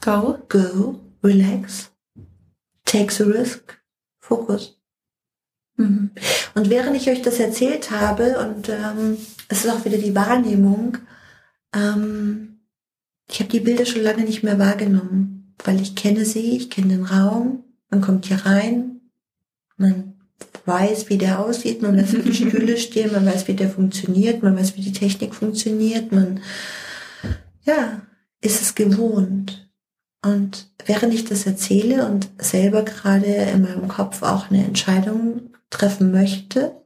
Go. 0.00 0.38
go, 0.48 1.00
relax, 1.22 1.90
take 2.84 3.12
the 3.12 3.24
risk, 3.24 3.78
Fokus. 4.20 4.78
Mhm. 5.76 6.12
Und 6.54 6.70
während 6.70 6.96
ich 6.96 7.10
euch 7.10 7.20
das 7.20 7.40
erzählt 7.40 7.90
habe, 7.90 8.38
und 8.38 8.68
ähm, 8.68 9.18
es 9.48 9.64
ist 9.64 9.70
auch 9.70 9.84
wieder 9.84 9.98
die 9.98 10.14
Wahrnehmung, 10.14 10.98
ähm, 11.74 12.60
ich 13.30 13.40
habe 13.40 13.50
die 13.50 13.60
Bilder 13.60 13.86
schon 13.86 14.02
lange 14.02 14.24
nicht 14.24 14.42
mehr 14.42 14.58
wahrgenommen, 14.58 15.54
weil 15.64 15.80
ich 15.80 15.94
kenne 15.94 16.24
sie, 16.24 16.56
ich 16.56 16.70
kenne 16.70 16.88
den 16.88 17.04
Raum, 17.04 17.64
man 17.90 18.00
kommt 18.00 18.26
hier 18.26 18.44
rein, 18.46 19.00
man 19.76 20.14
weiß, 20.64 21.08
wie 21.08 21.18
der 21.18 21.40
aussieht, 21.40 21.82
man 21.82 21.96
weiß, 21.96 22.12
wie 22.14 22.22
die 22.22 22.34
Stühle 22.34 22.76
stehen, 22.78 23.12
man 23.12 23.26
weiß, 23.26 23.48
wie 23.48 23.54
der 23.54 23.70
funktioniert, 23.70 24.42
man 24.42 24.56
weiß, 24.56 24.76
wie 24.76 24.82
die 24.82 24.92
Technik 24.92 25.34
funktioniert, 25.34 26.12
man, 26.12 26.40
ja, 27.64 28.02
ist 28.40 28.62
es 28.62 28.74
gewohnt. 28.74 29.70
Und 30.22 30.70
während 30.84 31.14
ich 31.14 31.24
das 31.24 31.46
erzähle 31.46 32.06
und 32.06 32.28
selber 32.38 32.82
gerade 32.82 33.26
in 33.26 33.62
meinem 33.62 33.88
Kopf 33.88 34.22
auch 34.22 34.50
eine 34.50 34.64
Entscheidung 34.64 35.50
treffen 35.70 36.10
möchte, 36.10 36.82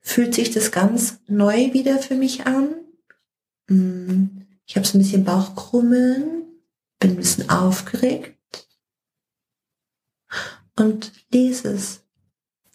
fühlt 0.00 0.34
sich 0.34 0.50
das 0.50 0.70
ganz 0.72 1.20
neu 1.26 1.72
wieder 1.72 1.98
für 1.98 2.14
mich 2.14 2.46
an. 2.46 2.74
Mm, 3.72 4.42
Ich 4.66 4.76
habe 4.76 4.86
so 4.86 4.96
ein 4.96 5.02
bisschen 5.02 5.24
Bauchkrummeln, 5.24 6.44
bin 6.98 7.10
ein 7.10 7.16
bisschen 7.16 7.50
aufgeregt 7.50 8.68
und 10.78 11.12
lese 11.32 11.68
es. 11.72 12.04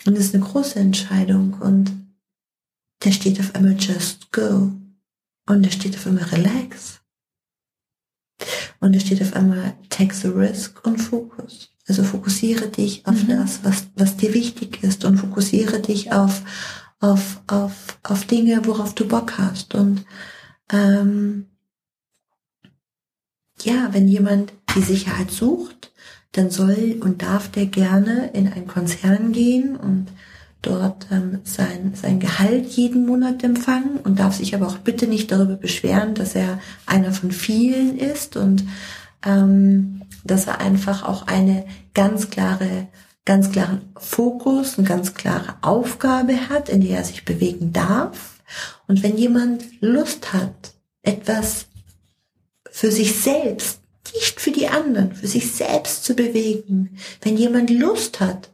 Und 0.06 0.14
es 0.18 0.26
ist 0.26 0.36
eine 0.36 0.44
große 0.44 0.80
Entscheidung 0.80 1.54
und 1.60 1.92
da 3.00 3.12
steht 3.12 3.40
auf 3.40 3.56
einmal 3.56 3.78
just 3.80 4.32
go 4.32 4.72
und 5.48 5.66
da 5.66 5.72
steht 5.72 5.96
auf 5.96 6.06
einmal 6.08 6.26
relax 6.26 7.02
und 8.80 8.96
da 8.96 9.00
steht 9.00 9.22
auf 9.22 9.34
einmal 9.34 9.76
take 9.90 10.14
the 10.14 10.28
risk 10.28 10.86
und 10.86 10.98
Fokus. 11.00 11.74
Also 11.88 12.04
fokussiere 12.04 12.68
dich 12.68 13.06
auf 13.08 13.24
Mhm. 13.24 13.28
das, 13.30 13.64
was, 13.64 13.88
was 13.96 14.18
dir 14.18 14.34
wichtig 14.34 14.84
ist 14.84 15.04
und 15.06 15.18
fokussiere 15.18 15.80
dich 15.82 16.12
auf, 16.12 16.44
auf, 17.00 17.42
auf, 17.48 17.98
auf 18.04 18.26
Dinge, 18.26 18.66
worauf 18.66 18.94
du 18.94 19.08
Bock 19.08 19.38
hast. 19.38 19.74
Und 19.74 20.06
ähm, 20.71 21.47
ja, 23.62 23.89
wenn 23.91 24.08
jemand 24.08 24.53
die 24.75 24.82
Sicherheit 24.82 25.32
sucht, 25.32 25.91
dann 26.34 26.49
soll 26.49 26.97
und 26.99 27.21
darf 27.21 27.49
der 27.49 27.65
gerne 27.65 28.32
in 28.34 28.47
einen 28.51 28.67
Konzern 28.67 29.32
gehen 29.32 29.75
und 29.75 30.08
dort 30.62 31.08
ähm, 31.12 31.39
sein, 31.43 31.93
sein 31.95 32.19
Gehalt 32.19 32.67
jeden 32.67 33.06
Monat 33.06 33.43
empfangen 33.43 33.97
und 34.03 34.19
darf 34.19 34.36
sich 34.36 34.53
aber 34.53 34.67
auch 34.67 34.77
bitte 34.80 35.08
nicht 35.08 35.32
darüber 35.32 35.56
beschweren, 35.56 36.13
dass 36.13 36.36
er 36.36 36.60
einer 36.86 37.13
von 37.13 37.32
vielen 37.32 37.97
ist 37.97 38.38
und 38.38 38.63
ähm, 39.25 40.01
dass 40.23 40.47
er 40.47 40.60
einfach 40.60 41.03
auch 41.03 41.27
eine 41.27 41.65
ganz 41.93 42.30
klare, 42.30 42.88
ganz 43.25 43.51
klaren 43.51 43.82
Fokus, 43.97 44.77
eine 44.77 44.88
ganz 44.88 45.13
klare 45.13 45.56
Aufgabe 45.62 46.49
hat, 46.49 46.69
in 46.69 46.82
der 46.82 46.97
er 46.97 47.03
sich 47.03 47.25
bewegen 47.25 47.71
darf. 47.73 48.37
Und 48.88 49.04
wenn 49.04 49.17
jemand 49.17 49.65
Lust 49.82 50.34
hat, 50.34 50.73
etwas 51.02 51.67
für 52.71 52.91
sich 52.91 53.15
selbst, 53.15 53.82
nicht 54.13 54.39
für 54.39 54.52
die 54.52 54.67
anderen, 54.67 55.13
für 55.13 55.28
sich 55.28 55.52
selbst 55.52 56.06
zu 56.06 56.15
bewegen, 56.15 56.97
wenn 57.21 57.38
jemand 57.38 57.69
Lust 57.69 58.19
hat, 58.19 58.52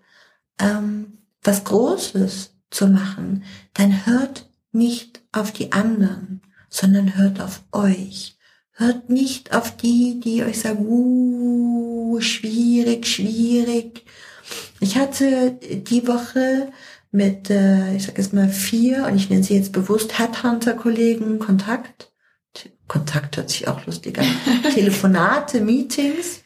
ähm, 0.59 1.19
was 1.41 1.63
Großes 1.63 2.51
zu 2.71 2.87
machen, 2.87 3.43
dann 3.73 4.05
hört 4.05 4.49
nicht 4.71 5.21
auf 5.31 5.51
die 5.51 5.71
anderen, 5.71 6.41
sondern 6.69 7.15
hört 7.15 7.39
auf 7.39 7.61
euch. 7.71 8.37
Hört 8.71 9.09
nicht 9.09 9.53
auf 9.53 9.77
die, 9.77 10.19
die 10.19 10.43
euch 10.43 10.59
sagen, 10.59 10.87
uh, 10.87 12.19
schwierig, 12.19 13.05
schwierig. 13.05 14.03
Ich 14.79 14.97
hatte 14.97 15.51
die 15.51 16.07
Woche 16.07 16.71
mit, 17.13 17.49
äh, 17.51 17.95
ich 17.95 18.05
sag 18.05 18.17
jetzt 18.17 18.33
mal 18.33 18.49
vier, 18.49 19.05
und 19.05 19.15
ich 19.15 19.29
nenne 19.29 19.43
sie 19.43 19.55
jetzt 19.55 19.71
bewusst 19.71 20.17
Headhunter-Kollegen 20.17 21.37
Kontakt. 21.37 22.11
T- 22.53 22.71
Kontakt 22.87 23.37
hört 23.37 23.51
sich 23.51 23.67
auch 23.67 23.85
lustig 23.85 24.19
an. 24.19 24.25
Telefonate, 24.73 25.61
Meetings. 25.61 26.41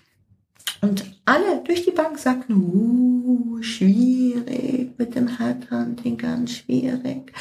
Und 0.82 1.06
alle 1.24 1.64
durch 1.66 1.86
die 1.86 1.92
Bank 1.92 2.20
sagten, 2.20 2.54
uh, 2.54 3.62
schwierig 3.62 4.92
mit 4.98 5.16
dem 5.16 5.38
Headhunting, 5.38 6.18
ganz 6.18 6.52
schwierig. 6.52 7.32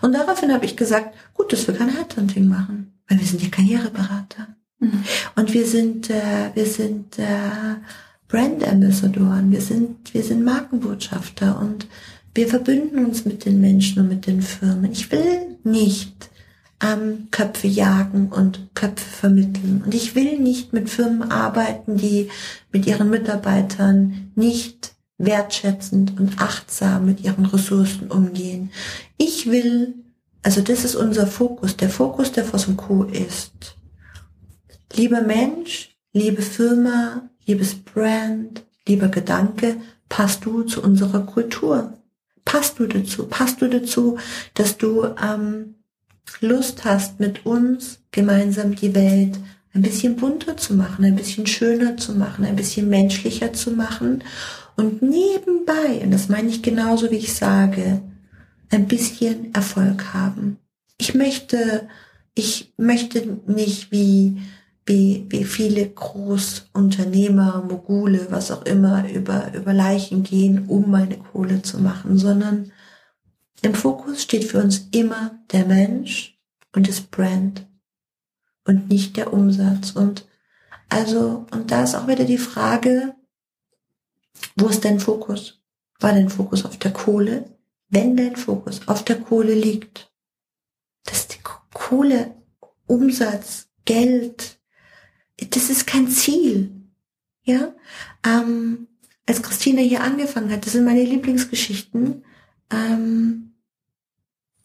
Und 0.00 0.12
daraufhin 0.12 0.52
habe 0.52 0.64
ich 0.64 0.76
gesagt, 0.76 1.14
gut, 1.34 1.52
dass 1.52 1.66
wir 1.66 1.74
kein 1.74 1.94
Headhunting 1.94 2.46
machen, 2.46 2.92
weil 3.08 3.18
wir 3.18 3.26
sind 3.26 3.42
ja 3.42 3.48
Karriereberater. 3.48 4.56
Mhm. 4.78 5.02
Und 5.34 5.52
wir 5.52 5.66
sind, 5.66 6.08
äh, 6.08 6.50
wir 6.54 6.66
sind 6.66 7.18
äh, 7.18 7.24
Brand 8.28 8.66
Ambassadoren, 8.66 9.50
wir 9.50 9.60
sind, 9.60 10.14
wir 10.14 10.22
sind 10.22 10.44
Markenbotschafter 10.44 11.58
und 11.58 11.88
wir 12.36 12.48
verbünden 12.48 13.04
uns 13.04 13.24
mit 13.24 13.44
den 13.44 13.60
Menschen 13.60 14.02
und 14.02 14.08
mit 14.08 14.26
den 14.26 14.42
Firmen. 14.42 14.92
Ich 14.92 15.10
will 15.10 15.58
nicht 15.64 16.30
ähm, 16.82 17.28
Köpfe 17.30 17.66
jagen 17.66 18.28
und 18.28 18.74
Köpfe 18.74 19.08
vermitteln. 19.08 19.82
Und 19.84 19.94
ich 19.94 20.14
will 20.14 20.38
nicht 20.38 20.72
mit 20.72 20.90
Firmen 20.90 21.30
arbeiten, 21.30 21.96
die 21.96 22.28
mit 22.72 22.86
ihren 22.86 23.08
Mitarbeitern 23.08 24.32
nicht 24.34 24.94
wertschätzend 25.18 26.20
und 26.20 26.38
achtsam 26.38 27.06
mit 27.06 27.22
ihren 27.22 27.46
Ressourcen 27.46 28.10
umgehen. 28.10 28.70
Ich 29.16 29.50
will, 29.50 29.94
also 30.42 30.60
das 30.60 30.84
ist 30.84 30.94
unser 30.94 31.26
Fokus. 31.26 31.76
Der 31.78 31.88
Fokus 31.88 32.32
der 32.32 32.44
Voss 32.44 32.68
Co. 32.76 33.04
ist, 33.04 33.76
lieber 34.92 35.22
Mensch, 35.22 35.96
liebe 36.12 36.42
Firma, 36.42 37.30
liebes 37.46 37.74
Brand, 37.76 38.62
lieber 38.86 39.08
Gedanke, 39.08 39.76
passt 40.10 40.44
du 40.44 40.64
zu 40.64 40.82
unserer 40.82 41.24
Kultur? 41.24 41.94
Passt 42.46 42.78
du 42.78 42.86
dazu? 42.86 43.26
Passt 43.26 43.60
du 43.60 43.68
dazu, 43.68 44.16
dass 44.54 44.78
du 44.78 45.04
ähm, 45.22 45.74
Lust 46.40 46.84
hast, 46.86 47.20
mit 47.20 47.44
uns 47.44 47.98
gemeinsam 48.12 48.74
die 48.74 48.94
Welt 48.94 49.38
ein 49.74 49.82
bisschen 49.82 50.16
bunter 50.16 50.56
zu 50.56 50.74
machen, 50.74 51.04
ein 51.04 51.16
bisschen 51.16 51.46
schöner 51.46 51.98
zu 51.98 52.12
machen, 52.14 52.46
ein 52.46 52.56
bisschen 52.56 52.88
menschlicher 52.88 53.52
zu 53.52 53.72
machen 53.72 54.24
und 54.76 55.02
nebenbei, 55.02 56.00
und 56.02 56.12
das 56.12 56.28
meine 56.28 56.48
ich 56.48 56.62
genauso 56.62 57.10
wie 57.10 57.16
ich 57.16 57.34
sage, 57.34 58.00
ein 58.70 58.86
bisschen 58.86 59.52
Erfolg 59.52 60.14
haben. 60.14 60.58
Ich 60.98 61.14
möchte, 61.14 61.88
ich 62.34 62.72
möchte 62.76 63.38
nicht 63.46 63.90
wie 63.90 64.40
wie, 64.86 65.26
wie 65.28 65.44
viele 65.44 65.88
Großunternehmer, 65.88 67.64
Mogule, 67.68 68.28
was 68.30 68.52
auch 68.52 68.62
immer, 68.62 69.08
über, 69.10 69.52
über 69.52 69.74
Leichen 69.74 70.22
gehen, 70.22 70.66
um 70.68 70.90
meine 70.90 71.18
Kohle 71.18 71.62
zu 71.62 71.80
machen, 71.80 72.16
sondern 72.16 72.70
im 73.62 73.74
Fokus 73.74 74.22
steht 74.22 74.44
für 74.44 74.62
uns 74.62 74.88
immer 74.92 75.38
der 75.50 75.66
Mensch 75.66 76.38
und 76.72 76.88
das 76.88 77.00
Brand 77.00 77.66
und 78.64 78.88
nicht 78.88 79.16
der 79.16 79.32
Umsatz. 79.32 79.90
Und 79.90 80.24
also, 80.88 81.46
und 81.50 81.72
da 81.72 81.82
ist 81.82 81.96
auch 81.96 82.06
wieder 82.06 82.24
die 82.24 82.38
Frage, 82.38 83.14
wo 84.54 84.68
ist 84.68 84.84
dein 84.84 85.00
Fokus? 85.00 85.60
War 85.98 86.12
dein 86.12 86.28
Fokus 86.28 86.64
auf 86.64 86.76
der 86.78 86.92
Kohle? 86.92 87.56
Wenn 87.88 88.16
dein 88.16 88.36
Fokus 88.36 88.86
auf 88.86 89.02
der 89.02 89.20
Kohle 89.20 89.54
liegt, 89.54 90.12
dass 91.04 91.26
die 91.26 91.38
Kohle, 91.72 92.34
Umsatz, 92.86 93.68
Geld, 93.84 94.55
das 95.38 95.70
ist 95.70 95.86
kein 95.86 96.08
Ziel. 96.08 96.70
Ja, 97.44 97.74
ähm, 98.26 98.88
als 99.26 99.42
Christina 99.42 99.80
hier 99.80 100.02
angefangen 100.02 100.50
hat, 100.50 100.66
das 100.66 100.72
sind 100.72 100.84
meine 100.84 101.04
Lieblingsgeschichten, 101.04 102.24
ähm, 102.70 103.52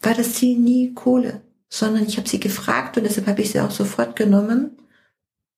war 0.01 0.13
das 0.15 0.33
Ziel 0.33 0.57
nie 0.57 0.93
Kohle, 0.93 1.41
sondern 1.69 2.05
ich 2.05 2.17
habe 2.17 2.27
sie 2.27 2.39
gefragt 2.39 2.97
und 2.97 3.03
deshalb 3.03 3.27
habe 3.27 3.41
ich 3.41 3.51
sie 3.51 3.59
auch 3.59 3.71
sofort 3.71 4.15
genommen. 4.15 4.77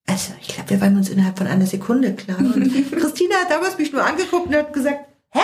Also 0.06 0.34
ich 0.42 0.50
glaube, 0.50 0.72
wir 0.72 0.82
waren 0.82 0.98
uns 0.98 1.10
innerhalb 1.10 1.38
von 1.38 1.48
einer 1.48 1.66
Sekunde 1.66 2.14
klar. 2.14 2.40
Und 2.40 2.92
Christina 2.92 3.36
hat 3.36 3.52
damals 3.52 3.78
mich 3.78 3.94
nur 3.94 4.04
angeguckt 4.04 4.48
und 4.48 4.56
hat 4.56 4.74
gesagt, 4.74 5.06
hä? 5.30 5.40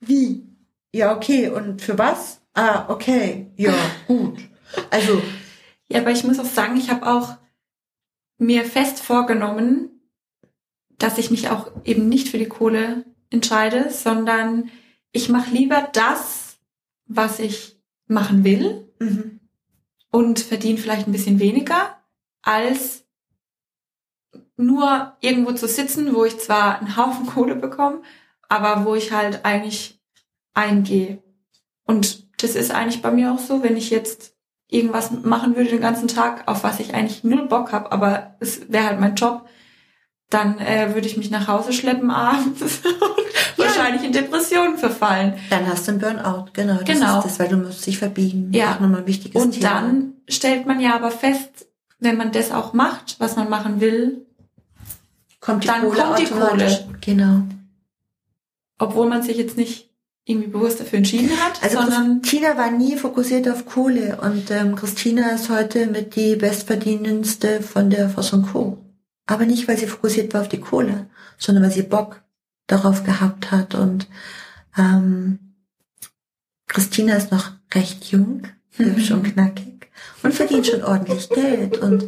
Wie? 0.00 0.46
Ja, 0.92 1.14
okay. 1.14 1.48
Und 1.48 1.82
für 1.82 1.98
was? 1.98 2.40
Ah, 2.54 2.86
okay. 2.88 3.50
Ja, 3.56 3.74
gut. 4.06 4.38
Also. 4.90 5.20
Ja, 5.88 6.00
aber 6.00 6.10
ich 6.10 6.24
muss 6.24 6.38
auch 6.38 6.44
sagen, 6.46 6.76
ich 6.76 6.90
habe 6.90 7.06
auch 7.06 7.36
mir 8.38 8.64
fest 8.64 9.00
vorgenommen, 9.00 9.90
dass 10.98 11.18
ich 11.18 11.30
mich 11.30 11.48
auch 11.48 11.70
eben 11.84 12.08
nicht 12.08 12.28
für 12.28 12.38
die 12.38 12.48
Kohle 12.48 13.04
entscheide, 13.30 13.90
sondern 13.90 14.70
ich 15.12 15.28
mache 15.28 15.50
lieber 15.50 15.88
das, 15.92 16.58
was 17.06 17.38
ich 17.38 17.80
machen 18.06 18.44
will 18.44 18.92
mhm. 18.98 19.40
und 20.10 20.40
verdiene 20.40 20.78
vielleicht 20.78 21.06
ein 21.06 21.12
bisschen 21.12 21.38
weniger, 21.38 22.02
als 22.42 23.04
nur 24.56 25.16
irgendwo 25.20 25.52
zu 25.52 25.68
sitzen, 25.68 26.14
wo 26.14 26.24
ich 26.24 26.38
zwar 26.38 26.78
einen 26.78 26.96
Haufen 26.96 27.26
Kohle 27.34 27.56
bekomme, 27.56 28.02
aber 28.48 28.84
wo 28.84 28.94
ich 28.94 29.12
halt 29.12 29.44
eigentlich 29.44 30.00
eingehe. 30.54 31.22
Und 31.84 32.26
das 32.42 32.54
ist 32.54 32.70
eigentlich 32.70 33.02
bei 33.02 33.10
mir 33.10 33.32
auch 33.32 33.38
so, 33.38 33.62
wenn 33.62 33.76
ich 33.76 33.90
jetzt 33.90 34.35
irgendwas 34.68 35.10
machen 35.22 35.56
würde 35.56 35.70
den 35.70 35.80
ganzen 35.80 36.08
Tag, 36.08 36.44
auf 36.46 36.64
was 36.64 36.80
ich 36.80 36.94
eigentlich 36.94 37.24
null 37.24 37.46
Bock 37.46 37.72
habe, 37.72 37.92
aber 37.92 38.36
es 38.40 38.70
wäre 38.70 38.86
halt 38.86 39.00
mein 39.00 39.14
Job, 39.14 39.46
dann 40.28 40.58
äh, 40.58 40.94
würde 40.94 41.06
ich 41.06 41.16
mich 41.16 41.30
nach 41.30 41.46
Hause 41.46 41.72
schleppen 41.72 42.10
abends 42.10 42.62
und 42.84 43.64
ja. 43.64 43.64
wahrscheinlich 43.64 44.02
in 44.02 44.12
Depressionen 44.12 44.76
verfallen. 44.76 45.34
Dann 45.50 45.66
hast 45.68 45.86
du 45.86 45.92
einen 45.92 46.00
Burnout, 46.00 46.50
genau. 46.52 46.74
Das 46.78 46.84
genau. 46.84 47.18
ist 47.18 47.24
das, 47.24 47.38
weil 47.38 47.48
du 47.48 47.56
musst 47.56 47.86
dich 47.86 47.98
verbiegen. 47.98 48.52
Ja. 48.52 48.74
Auch 48.74 48.80
nochmal 48.80 49.00
ein 49.00 49.06
wichtiges 49.06 49.40
und 49.40 49.52
Thema. 49.52 49.68
dann 49.70 50.14
stellt 50.28 50.66
man 50.66 50.80
ja 50.80 50.96
aber 50.96 51.12
fest, 51.12 51.68
wenn 52.00 52.16
man 52.16 52.32
das 52.32 52.50
auch 52.50 52.72
macht, 52.72 53.16
was 53.20 53.36
man 53.36 53.48
machen 53.48 53.80
will, 53.80 54.26
kommt 55.40 55.62
die 55.62 55.68
dann 55.68 55.82
Kohle 55.82 56.02
kommt 56.02 56.18
die. 56.18 56.26
Kohle. 56.26 56.88
Genau. 57.00 57.42
Obwohl 58.78 59.08
man 59.08 59.22
sich 59.22 59.36
jetzt 59.36 59.56
nicht 59.56 59.85
irgendwie 60.28 60.48
bewusst 60.48 60.80
dafür 60.80 60.98
entschieden 60.98 61.30
hat, 61.40 61.62
Also 61.62 61.80
sondern 61.80 62.20
Christina 62.20 62.56
war 62.56 62.72
nie 62.72 62.96
fokussiert 62.96 63.48
auf 63.48 63.64
Kohle 63.64 64.18
und 64.20 64.50
ähm, 64.50 64.74
Christina 64.74 65.30
ist 65.30 65.48
heute 65.50 65.86
mit 65.86 66.16
die 66.16 66.34
bestverdienendste 66.34 67.62
von 67.62 67.90
der 67.90 68.10
Voss 68.10 68.32
und 68.32 68.50
Co. 68.52 68.78
Aber 69.26 69.46
nicht, 69.46 69.68
weil 69.68 69.78
sie 69.78 69.86
fokussiert 69.86 70.34
war 70.34 70.40
auf 70.42 70.48
die 70.48 70.60
Kohle, 70.60 71.08
sondern 71.38 71.62
weil 71.62 71.70
sie 71.70 71.82
Bock 71.82 72.22
darauf 72.66 73.04
gehabt 73.04 73.52
hat 73.52 73.76
und 73.76 74.08
ähm, 74.76 75.38
Christina 76.66 77.14
ist 77.14 77.30
noch 77.30 77.52
recht 77.72 78.06
jung, 78.06 78.42
hübsch 78.72 79.12
und 79.12 79.22
knackig 79.32 79.88
und 80.24 80.34
verdient 80.34 80.66
schon 80.66 80.82
ordentlich 80.82 81.28
Geld 81.28 81.78
und 81.78 82.04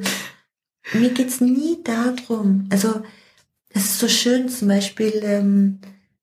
mir 0.92 1.10
geht's 1.10 1.40
nie 1.40 1.78
darum, 1.84 2.66
also 2.70 3.00
es 3.70 3.84
ist 3.84 3.98
so 4.00 4.08
schön 4.08 4.48
zum 4.48 4.68
Beispiel, 4.68 5.20
ähm, 5.22 5.78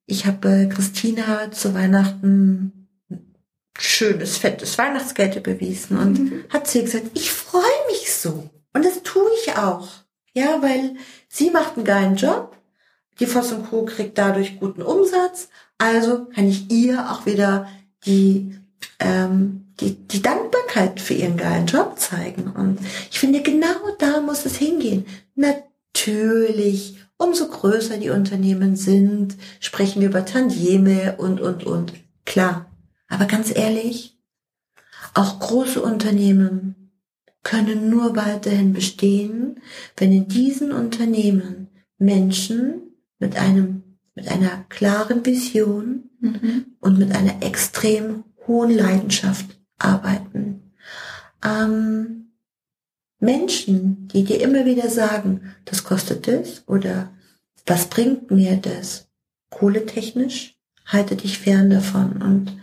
ich 0.05 0.25
habe 0.25 0.69
Christina 0.73 1.51
zu 1.51 1.73
Weihnachten 1.73 2.87
schönes, 3.77 4.37
fettes 4.37 4.77
Weihnachtsgeld 4.77 5.35
überwiesen 5.35 5.97
und 5.97 6.19
Mhm. 6.19 6.43
hat 6.49 6.67
sie 6.67 6.83
gesagt, 6.83 7.07
ich 7.13 7.31
freue 7.31 7.61
mich 7.89 8.13
so. 8.13 8.49
Und 8.73 8.85
das 8.85 9.03
tue 9.03 9.29
ich 9.43 9.57
auch. 9.57 9.89
Ja, 10.33 10.61
weil 10.61 10.95
sie 11.29 11.49
macht 11.49 11.75
einen 11.75 11.85
geilen 11.85 12.15
Job. 12.15 12.55
Die 13.19 13.25
Voss 13.25 13.51
und 13.51 13.69
Co. 13.69 13.85
kriegt 13.85 14.17
dadurch 14.17 14.59
guten 14.59 14.81
Umsatz. 14.81 15.49
Also 15.77 16.25
kann 16.25 16.47
ich 16.47 16.69
ihr 16.71 17.11
auch 17.11 17.25
wieder 17.25 17.67
die, 18.05 18.57
ähm, 18.99 19.73
die, 19.79 19.95
die 20.07 20.21
Dankbarkeit 20.21 20.99
für 21.01 21.13
ihren 21.13 21.37
geilen 21.37 21.65
Job 21.67 21.97
zeigen. 21.99 22.51
Und 22.51 22.79
ich 23.11 23.19
finde, 23.19 23.41
genau 23.41 23.75
da 23.99 24.21
muss 24.21 24.45
es 24.45 24.55
hingehen. 24.57 25.05
Natürlich, 25.35 26.97
umso 27.17 27.47
größer 27.47 27.97
die 27.97 28.09
Unternehmen 28.09 28.75
sind, 28.75 29.35
sprechen 29.59 30.01
wir 30.01 30.09
über 30.09 30.25
Tantieme 30.25 31.15
und, 31.17 31.41
und, 31.41 31.63
und. 31.63 31.93
Klar. 32.25 32.71
Aber 33.07 33.25
ganz 33.25 33.55
ehrlich, 33.55 34.17
auch 35.13 35.39
große 35.39 35.81
Unternehmen 35.81 36.91
können 37.43 37.89
nur 37.89 38.15
weiterhin 38.15 38.73
bestehen, 38.73 39.61
wenn 39.97 40.11
in 40.11 40.27
diesen 40.27 40.71
Unternehmen 40.71 41.69
Menschen 41.97 42.81
mit 43.19 43.37
einem, 43.37 43.83
mit 44.15 44.27
einer 44.27 44.65
klaren 44.69 45.25
Vision 45.25 46.09
mhm. 46.19 46.65
und 46.79 46.97
mit 46.97 47.15
einer 47.15 47.41
extrem 47.43 48.23
hohen 48.47 48.71
Leidenschaft 48.71 49.59
arbeiten. 49.77 50.73
Ähm, 51.43 52.24
Menschen, 53.19 54.07
die 54.09 54.23
dir 54.23 54.41
immer 54.41 54.65
wieder 54.65 54.89
sagen, 54.89 55.55
das 55.65 55.83
kostet 55.83 56.27
das 56.27 56.63
oder 56.67 57.13
was 57.65 57.87
bringt 57.89 58.29
mir 58.31 58.57
das? 58.57 59.07
Kohletechnisch, 59.49 60.59
halte 60.85 61.15
dich 61.15 61.39
fern 61.39 61.69
davon 61.69 62.21
und 62.21 62.57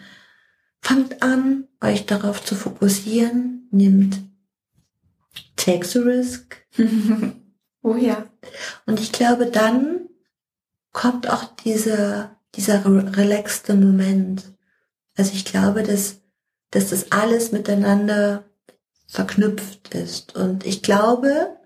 fangt 0.80 1.22
an, 1.22 1.68
euch 1.80 2.06
darauf 2.06 2.44
zu 2.44 2.54
fokussieren, 2.54 3.66
nimmt 3.70 4.20
takes 5.56 5.96
a 5.96 6.00
risk. 6.00 6.56
oh 7.82 7.96
ja. 7.96 8.26
Und 8.86 9.00
ich 9.00 9.12
glaube, 9.12 9.46
dann 9.46 10.08
kommt 10.92 11.28
auch 11.30 11.44
dieser, 11.56 12.36
dieser 12.54 12.84
re- 12.84 13.16
relaxte 13.16 13.74
Moment. 13.74 14.52
Also 15.16 15.32
ich 15.34 15.44
glaube, 15.44 15.82
dass, 15.82 16.20
dass 16.70 16.90
das 16.90 17.12
alles 17.12 17.52
miteinander 17.52 18.44
verknüpft 19.12 19.94
ist. 19.94 20.34
Und 20.36 20.64
ich 20.64 20.82
glaube, 20.82 21.58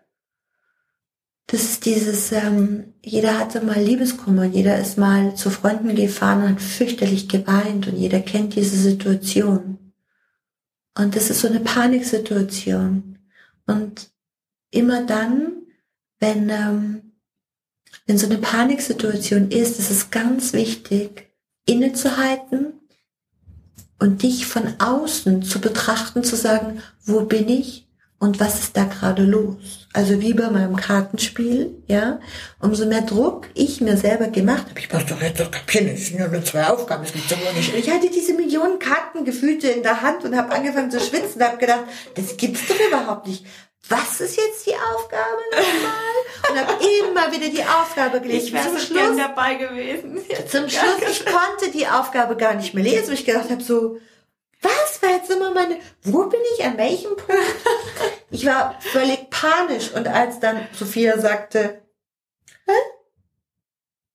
das 1.46 1.62
ist 1.62 1.84
dieses, 1.84 2.32
ähm, 2.32 2.94
jeder 3.04 3.38
hatte 3.38 3.60
mal 3.60 3.80
Liebeskummer, 3.80 4.44
jeder 4.46 4.80
ist 4.80 4.98
mal 4.98 5.36
zu 5.36 5.50
Freunden 5.50 5.94
gefahren 5.94 6.42
und 6.42 6.48
hat 6.50 6.60
fürchterlich 6.60 7.28
geweint 7.28 7.86
und 7.86 7.96
jeder 7.96 8.18
kennt 8.18 8.56
diese 8.56 8.76
Situation. 8.76 9.92
Und 10.98 11.14
das 11.14 11.30
ist 11.30 11.40
so 11.40 11.46
eine 11.46 11.60
Paniksituation. 11.60 13.18
Und 13.66 14.10
immer 14.72 15.06
dann, 15.06 15.52
wenn, 16.18 16.48
ähm, 16.50 17.12
wenn 18.06 18.18
so 18.18 18.26
eine 18.26 18.38
Paniksituation 18.38 19.52
ist, 19.52 19.78
ist 19.78 19.92
es 19.92 20.10
ganz 20.10 20.52
wichtig, 20.52 21.28
innezuhalten 21.64 22.72
und 23.98 24.22
dich 24.22 24.46
von 24.46 24.74
außen 24.78 25.42
zu 25.42 25.60
betrachten, 25.60 26.24
zu 26.24 26.36
sagen, 26.36 26.82
wo 27.04 27.20
bin 27.20 27.48
ich 27.48 27.86
und 28.18 28.40
was 28.40 28.60
ist 28.60 28.76
da 28.76 28.84
gerade 28.84 29.22
los? 29.22 29.56
Also 29.92 30.20
wie 30.20 30.32
bei 30.32 30.50
meinem 30.50 30.76
Kartenspiel, 30.76 31.74
ja. 31.86 32.18
Umso 32.60 32.86
mehr 32.86 33.02
Druck 33.02 33.48
ich 33.54 33.80
mir 33.80 33.96
selber 33.96 34.28
gemacht 34.28 34.68
habe, 34.68 34.78
ich 34.78 34.92
muss 34.92 35.06
doch 35.06 35.20
jetzt 35.20 35.40
doch 35.40 35.50
kapieren, 35.50 35.88
es 35.88 36.06
sind 36.06 36.18
ja 36.18 36.28
nur 36.28 36.44
zwei 36.44 36.66
Aufgaben, 36.66 37.04
es 37.04 37.12
ja 37.30 37.36
wohl 37.38 37.52
nicht. 37.54 37.74
Ich 37.74 37.90
hatte 37.90 38.10
diese 38.10 38.34
Millionen 38.34 38.78
Kartengefühlte 38.78 39.68
in 39.68 39.82
der 39.82 40.00
Hand 40.00 40.24
und 40.24 40.36
habe 40.36 40.52
angefangen 40.54 40.90
zu 40.90 41.00
schwitzen 41.00 41.40
und 41.40 41.44
habe 41.46 41.58
gedacht, 41.58 41.84
das 42.14 42.36
gibt's 42.36 42.62
doch 42.66 42.76
überhaupt 42.88 43.26
nicht. 43.26 43.44
Was 43.88 44.20
ist 44.20 44.36
jetzt 44.36 44.66
die 44.66 44.74
Aufgabe 44.74 45.42
nochmal? 45.50 46.50
Und 46.50 46.58
habe 46.58 46.84
immer 46.84 47.32
wieder 47.32 47.48
die 47.48 47.62
Aufgabe 47.62 48.20
gelesen. 48.20 48.46
Ich 48.46 48.52
wäre 48.52 48.68
Zum 48.68 48.78
Schluss 48.78 49.16
dabei 49.16 49.54
gewesen. 49.54 50.20
Jetzt. 50.28 50.50
zum 50.50 50.68
Schluss, 50.68 51.08
ich 51.08 51.24
konnte 51.24 51.70
die 51.72 51.86
Aufgabe 51.86 52.36
gar 52.36 52.54
nicht 52.54 52.74
mehr 52.74 52.82
lesen, 52.82 53.08
weil 53.08 53.14
ich 53.14 53.24
gedacht 53.24 53.50
habe, 53.50 53.62
so, 53.62 53.98
was 54.60 55.02
war 55.02 55.10
jetzt 55.10 55.30
immer 55.30 55.52
meine, 55.52 55.78
wo 56.02 56.24
bin 56.24 56.40
ich, 56.54 56.64
an 56.64 56.76
welchem 56.78 57.16
Punkt? 57.16 57.42
Ich 58.30 58.44
war 58.44 58.76
völlig 58.80 59.30
panisch 59.30 59.92
und 59.92 60.08
als 60.08 60.40
dann 60.40 60.66
Sophia 60.72 61.18
sagte, 61.18 61.82
Hä? 62.66 62.72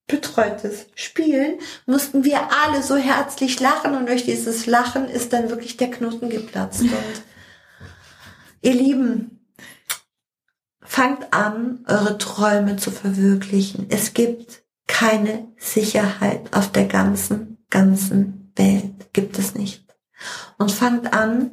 betreutes 0.07 0.87
Spielen, 0.93 1.59
mussten 1.85 2.25
wir 2.25 2.49
alle 2.51 2.83
so 2.83 2.97
herzlich 2.97 3.59
lachen 3.59 3.95
und 3.95 4.07
durch 4.07 4.25
dieses 4.25 4.65
Lachen 4.65 5.07
ist 5.07 5.31
dann 5.31 5.49
wirklich 5.49 5.77
der 5.77 5.89
Knoten 5.89 6.29
geplatzt. 6.29 6.81
Und 6.81 7.23
ihr 8.61 8.73
Lieben, 8.73 9.40
Fangt 10.93 11.31
an, 11.31 11.85
eure 11.87 12.17
Träume 12.17 12.75
zu 12.75 12.91
verwirklichen. 12.91 13.85
Es 13.87 14.13
gibt 14.13 14.63
keine 14.87 15.47
Sicherheit 15.55 16.53
auf 16.53 16.69
der 16.69 16.83
ganzen, 16.83 17.63
ganzen 17.69 18.51
Welt. 18.57 19.13
Gibt 19.13 19.39
es 19.39 19.55
nicht. 19.55 19.85
Und 20.57 20.69
fangt 20.69 21.13
an, 21.13 21.51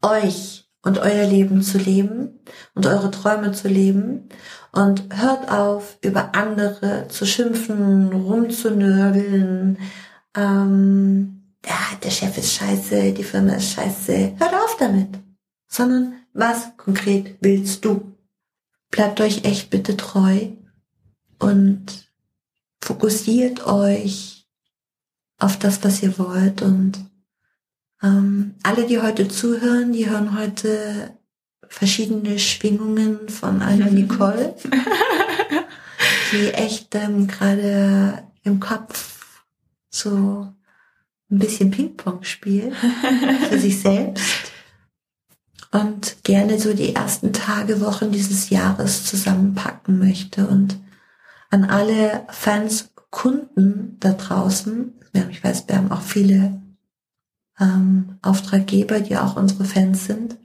euch 0.00 0.70
und 0.84 0.98
euer 1.00 1.26
Leben 1.26 1.60
zu 1.62 1.78
leben 1.78 2.38
und 2.76 2.86
eure 2.86 3.10
Träume 3.10 3.50
zu 3.50 3.66
leben 3.66 4.28
und 4.70 5.12
hört 5.12 5.50
auf, 5.50 5.98
über 6.00 6.36
andere 6.36 7.08
zu 7.08 7.26
schimpfen, 7.26 8.12
rumzunörgeln, 8.12 9.76
ähm, 10.36 11.56
ja, 11.66 11.98
der 12.00 12.10
Chef 12.10 12.38
ist 12.38 12.52
scheiße, 12.52 13.12
die 13.12 13.24
Firma 13.24 13.54
ist 13.54 13.72
scheiße. 13.72 14.34
Hört 14.38 14.54
auf 14.54 14.76
damit. 14.78 15.18
Sondern 15.66 16.14
was 16.32 16.76
konkret 16.76 17.36
willst 17.40 17.84
du? 17.84 18.09
Bleibt 18.90 19.20
euch 19.20 19.44
echt 19.44 19.70
bitte 19.70 19.96
treu 19.96 20.48
und 21.38 22.10
fokussiert 22.80 23.66
euch 23.66 24.46
auf 25.38 25.58
das, 25.58 25.82
was 25.84 26.02
ihr 26.02 26.18
wollt. 26.18 26.62
Und 26.62 26.98
ähm, 28.02 28.54
alle, 28.62 28.86
die 28.86 29.00
heute 29.00 29.28
zuhören, 29.28 29.92
die 29.92 30.08
hören 30.08 30.38
heute 30.38 31.16
verschiedene 31.68 32.38
Schwingungen 32.38 33.28
von 33.28 33.62
einer 33.62 33.90
Nicole, 33.90 34.56
die 36.32 36.48
echt 36.52 36.94
ähm, 36.96 37.28
gerade 37.28 38.24
im 38.42 38.58
Kopf 38.58 39.44
so 39.88 40.52
ein 41.30 41.38
bisschen 41.38 41.70
Ping-Pong 41.70 42.24
spielt 42.24 42.74
für 43.48 43.58
sich 43.58 43.80
selbst 43.80 44.49
und 45.72 46.24
gerne 46.24 46.58
so 46.58 46.74
die 46.74 46.94
ersten 46.94 47.32
Tage, 47.32 47.80
Wochen 47.80 48.10
dieses 48.10 48.50
Jahres 48.50 49.04
zusammenpacken 49.04 49.98
möchte. 49.98 50.46
Und 50.46 50.78
an 51.50 51.64
alle 51.64 52.24
Fans, 52.28 52.90
Kunden 53.10 53.96
da 53.98 54.12
draußen, 54.12 54.92
ich 55.30 55.42
weiß, 55.42 55.66
wir 55.66 55.76
haben 55.76 55.90
auch 55.90 56.02
viele 56.02 56.60
ähm, 57.58 58.18
Auftraggeber, 58.22 59.00
die 59.00 59.16
auch 59.16 59.36
unsere 59.36 59.64
Fans 59.64 60.06
sind, 60.06 60.36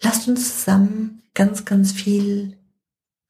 lasst 0.00 0.28
uns 0.28 0.58
zusammen 0.60 1.22
ganz, 1.34 1.64
ganz 1.64 1.92
viel 1.92 2.56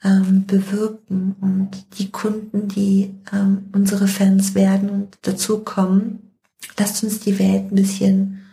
ähm, 0.02 0.46
bewirken. 0.46 1.36
Und 1.40 1.98
die 1.98 2.10
Kunden, 2.10 2.68
die 2.68 3.14
ähm, 3.32 3.70
unsere 3.72 4.06
Fans 4.06 4.54
werden 4.54 4.90
und 4.90 5.18
dazukommen, 5.22 6.36
lasst 6.78 7.02
uns 7.02 7.20
die 7.20 7.38
Welt 7.38 7.72
ein 7.72 7.76
bisschen 7.76 8.43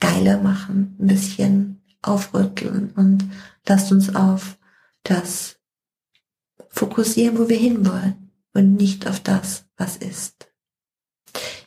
geiler 0.00 0.38
machen, 0.40 0.96
ein 1.00 1.06
bisschen 1.06 1.82
aufrütteln 2.02 2.92
und 2.92 3.24
lasst 3.66 3.90
uns 3.90 4.14
auf 4.14 4.58
das 5.02 5.58
fokussieren, 6.68 7.38
wo 7.38 7.48
wir 7.48 7.56
hinwollen 7.56 8.30
und 8.52 8.76
nicht 8.76 9.06
auf 9.06 9.20
das, 9.20 9.64
was 9.76 9.96
ist. 9.96 10.52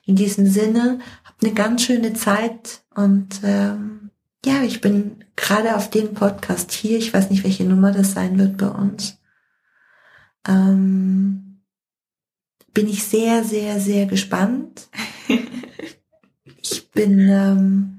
In 0.06 0.15
diesem 0.15 0.48
Sinne, 0.48 1.00
habt 1.24 1.44
eine 1.44 1.54
ganz 1.54 1.84
schöne 1.84 2.13
Zeit 2.13 2.84
und 2.96 3.42
ähm, 3.44 4.12
ja, 4.46 4.63
ich 4.63 4.82
bin 4.82 5.24
gerade 5.36 5.76
auf 5.76 5.89
den 5.89 6.13
Podcast 6.13 6.72
hier. 6.72 6.98
Ich 6.98 7.13
weiß 7.13 7.30
nicht, 7.30 7.44
welche 7.44 7.65
Nummer 7.65 7.92
das 7.92 8.13
sein 8.13 8.39
wird 8.39 8.58
bei 8.58 8.70
uns 8.70 9.20
ähm, 10.48 11.62
bin 12.74 12.88
ich 12.88 13.04
sehr, 13.04 13.44
sehr, 13.44 13.80
sehr 13.80 14.06
gespannt. 14.06 14.89
ich 16.62 16.92
bin 16.92 17.20
ähm, 17.20 17.99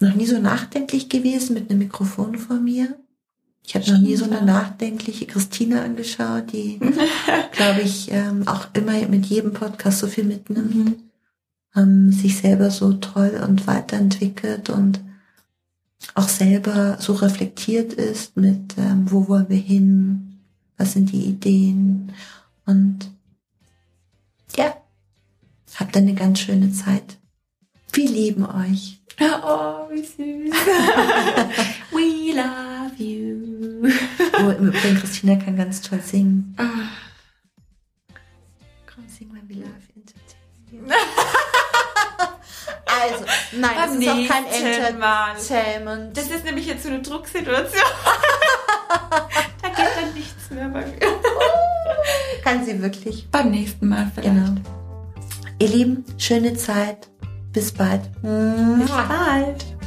noch 0.00 0.14
nie 0.14 0.26
so 0.26 0.38
nachdenklich 0.38 1.08
gewesen 1.08 1.54
mit 1.54 1.70
einem 1.70 1.80
Mikrofon 1.80 2.36
vor 2.36 2.56
mir. 2.56 2.96
Ich 3.62 3.74
habe 3.74 3.88
noch 3.92 4.00
nie 4.00 4.16
so 4.16 4.24
eine 4.24 4.42
nachdenkliche 4.42 5.26
Christina 5.26 5.84
angeschaut, 5.84 6.52
die, 6.52 6.80
glaube 7.52 7.82
ich, 7.82 8.10
ähm, 8.10 8.48
auch 8.48 8.68
immer 8.72 9.06
mit 9.06 9.26
jedem 9.26 9.52
Podcast 9.52 9.98
so 9.98 10.06
viel 10.06 10.24
mitnimmt, 10.24 10.74
mhm. 10.74 10.96
ähm, 11.76 12.12
sich 12.12 12.38
selber 12.38 12.70
so 12.70 12.94
toll 12.94 13.40
und 13.46 13.66
weiterentwickelt 13.66 14.70
und 14.70 15.00
auch 16.14 16.28
selber 16.28 16.96
so 16.98 17.12
reflektiert 17.12 17.92
ist 17.92 18.36
mit, 18.36 18.76
ähm, 18.78 19.10
wo 19.10 19.28
wollen 19.28 19.50
wir 19.50 19.58
hin, 19.58 20.40
was 20.78 20.94
sind 20.94 21.12
die 21.12 21.26
Ideen 21.26 22.12
und 22.64 23.10
ja, 24.56 24.74
habt 25.76 25.96
eine 25.96 26.14
ganz 26.14 26.40
schöne 26.40 26.72
Zeit. 26.72 27.18
Wir 27.92 28.08
lieben 28.08 28.46
euch. 28.46 28.99
Oh, 29.20 29.88
wie 29.90 30.02
süß. 30.02 30.54
We 31.90 32.32
love 32.34 32.96
you. 32.96 33.90
Oh, 34.38 34.50
Übrigen, 34.52 34.98
Christina 34.98 35.36
kann 35.36 35.56
ganz 35.56 35.82
toll 35.82 36.00
singen. 36.00 36.54
Ah. 36.58 36.88
Komm, 38.86 39.06
sing 39.08 39.28
mal 39.28 39.42
We 39.46 39.56
Love 39.56 39.70
Entertainment. 39.94 40.94
also, 42.86 43.24
nein, 43.52 43.70
das 43.76 43.94
ist 43.94 44.08
auch 44.08 44.28
kein 44.28 44.46
Entertainment. 44.46 46.16
Das 46.16 46.30
ist 46.30 46.44
nämlich 46.44 46.66
jetzt 46.66 46.84
so 46.84 46.88
eine 46.88 47.02
Drucksituation. 47.02 47.82
da 49.62 49.68
geht 49.68 49.96
dann 49.96 50.14
nichts 50.14 50.50
mehr 50.50 50.68
bei 50.68 50.86
mir. 50.86 50.98
Kann 52.42 52.64
sie 52.64 52.80
wirklich. 52.80 53.28
Beim 53.30 53.50
nächsten 53.50 53.88
Mal 53.88 54.10
vielleicht. 54.14 54.34
Genau. 54.34 54.60
Ihr 55.58 55.68
Lieben, 55.68 56.04
schöne 56.16 56.54
Zeit. 56.54 57.09
Bis 57.52 57.72
bald. 57.72 58.02
Bis 58.22 58.90
bald. 58.90 59.79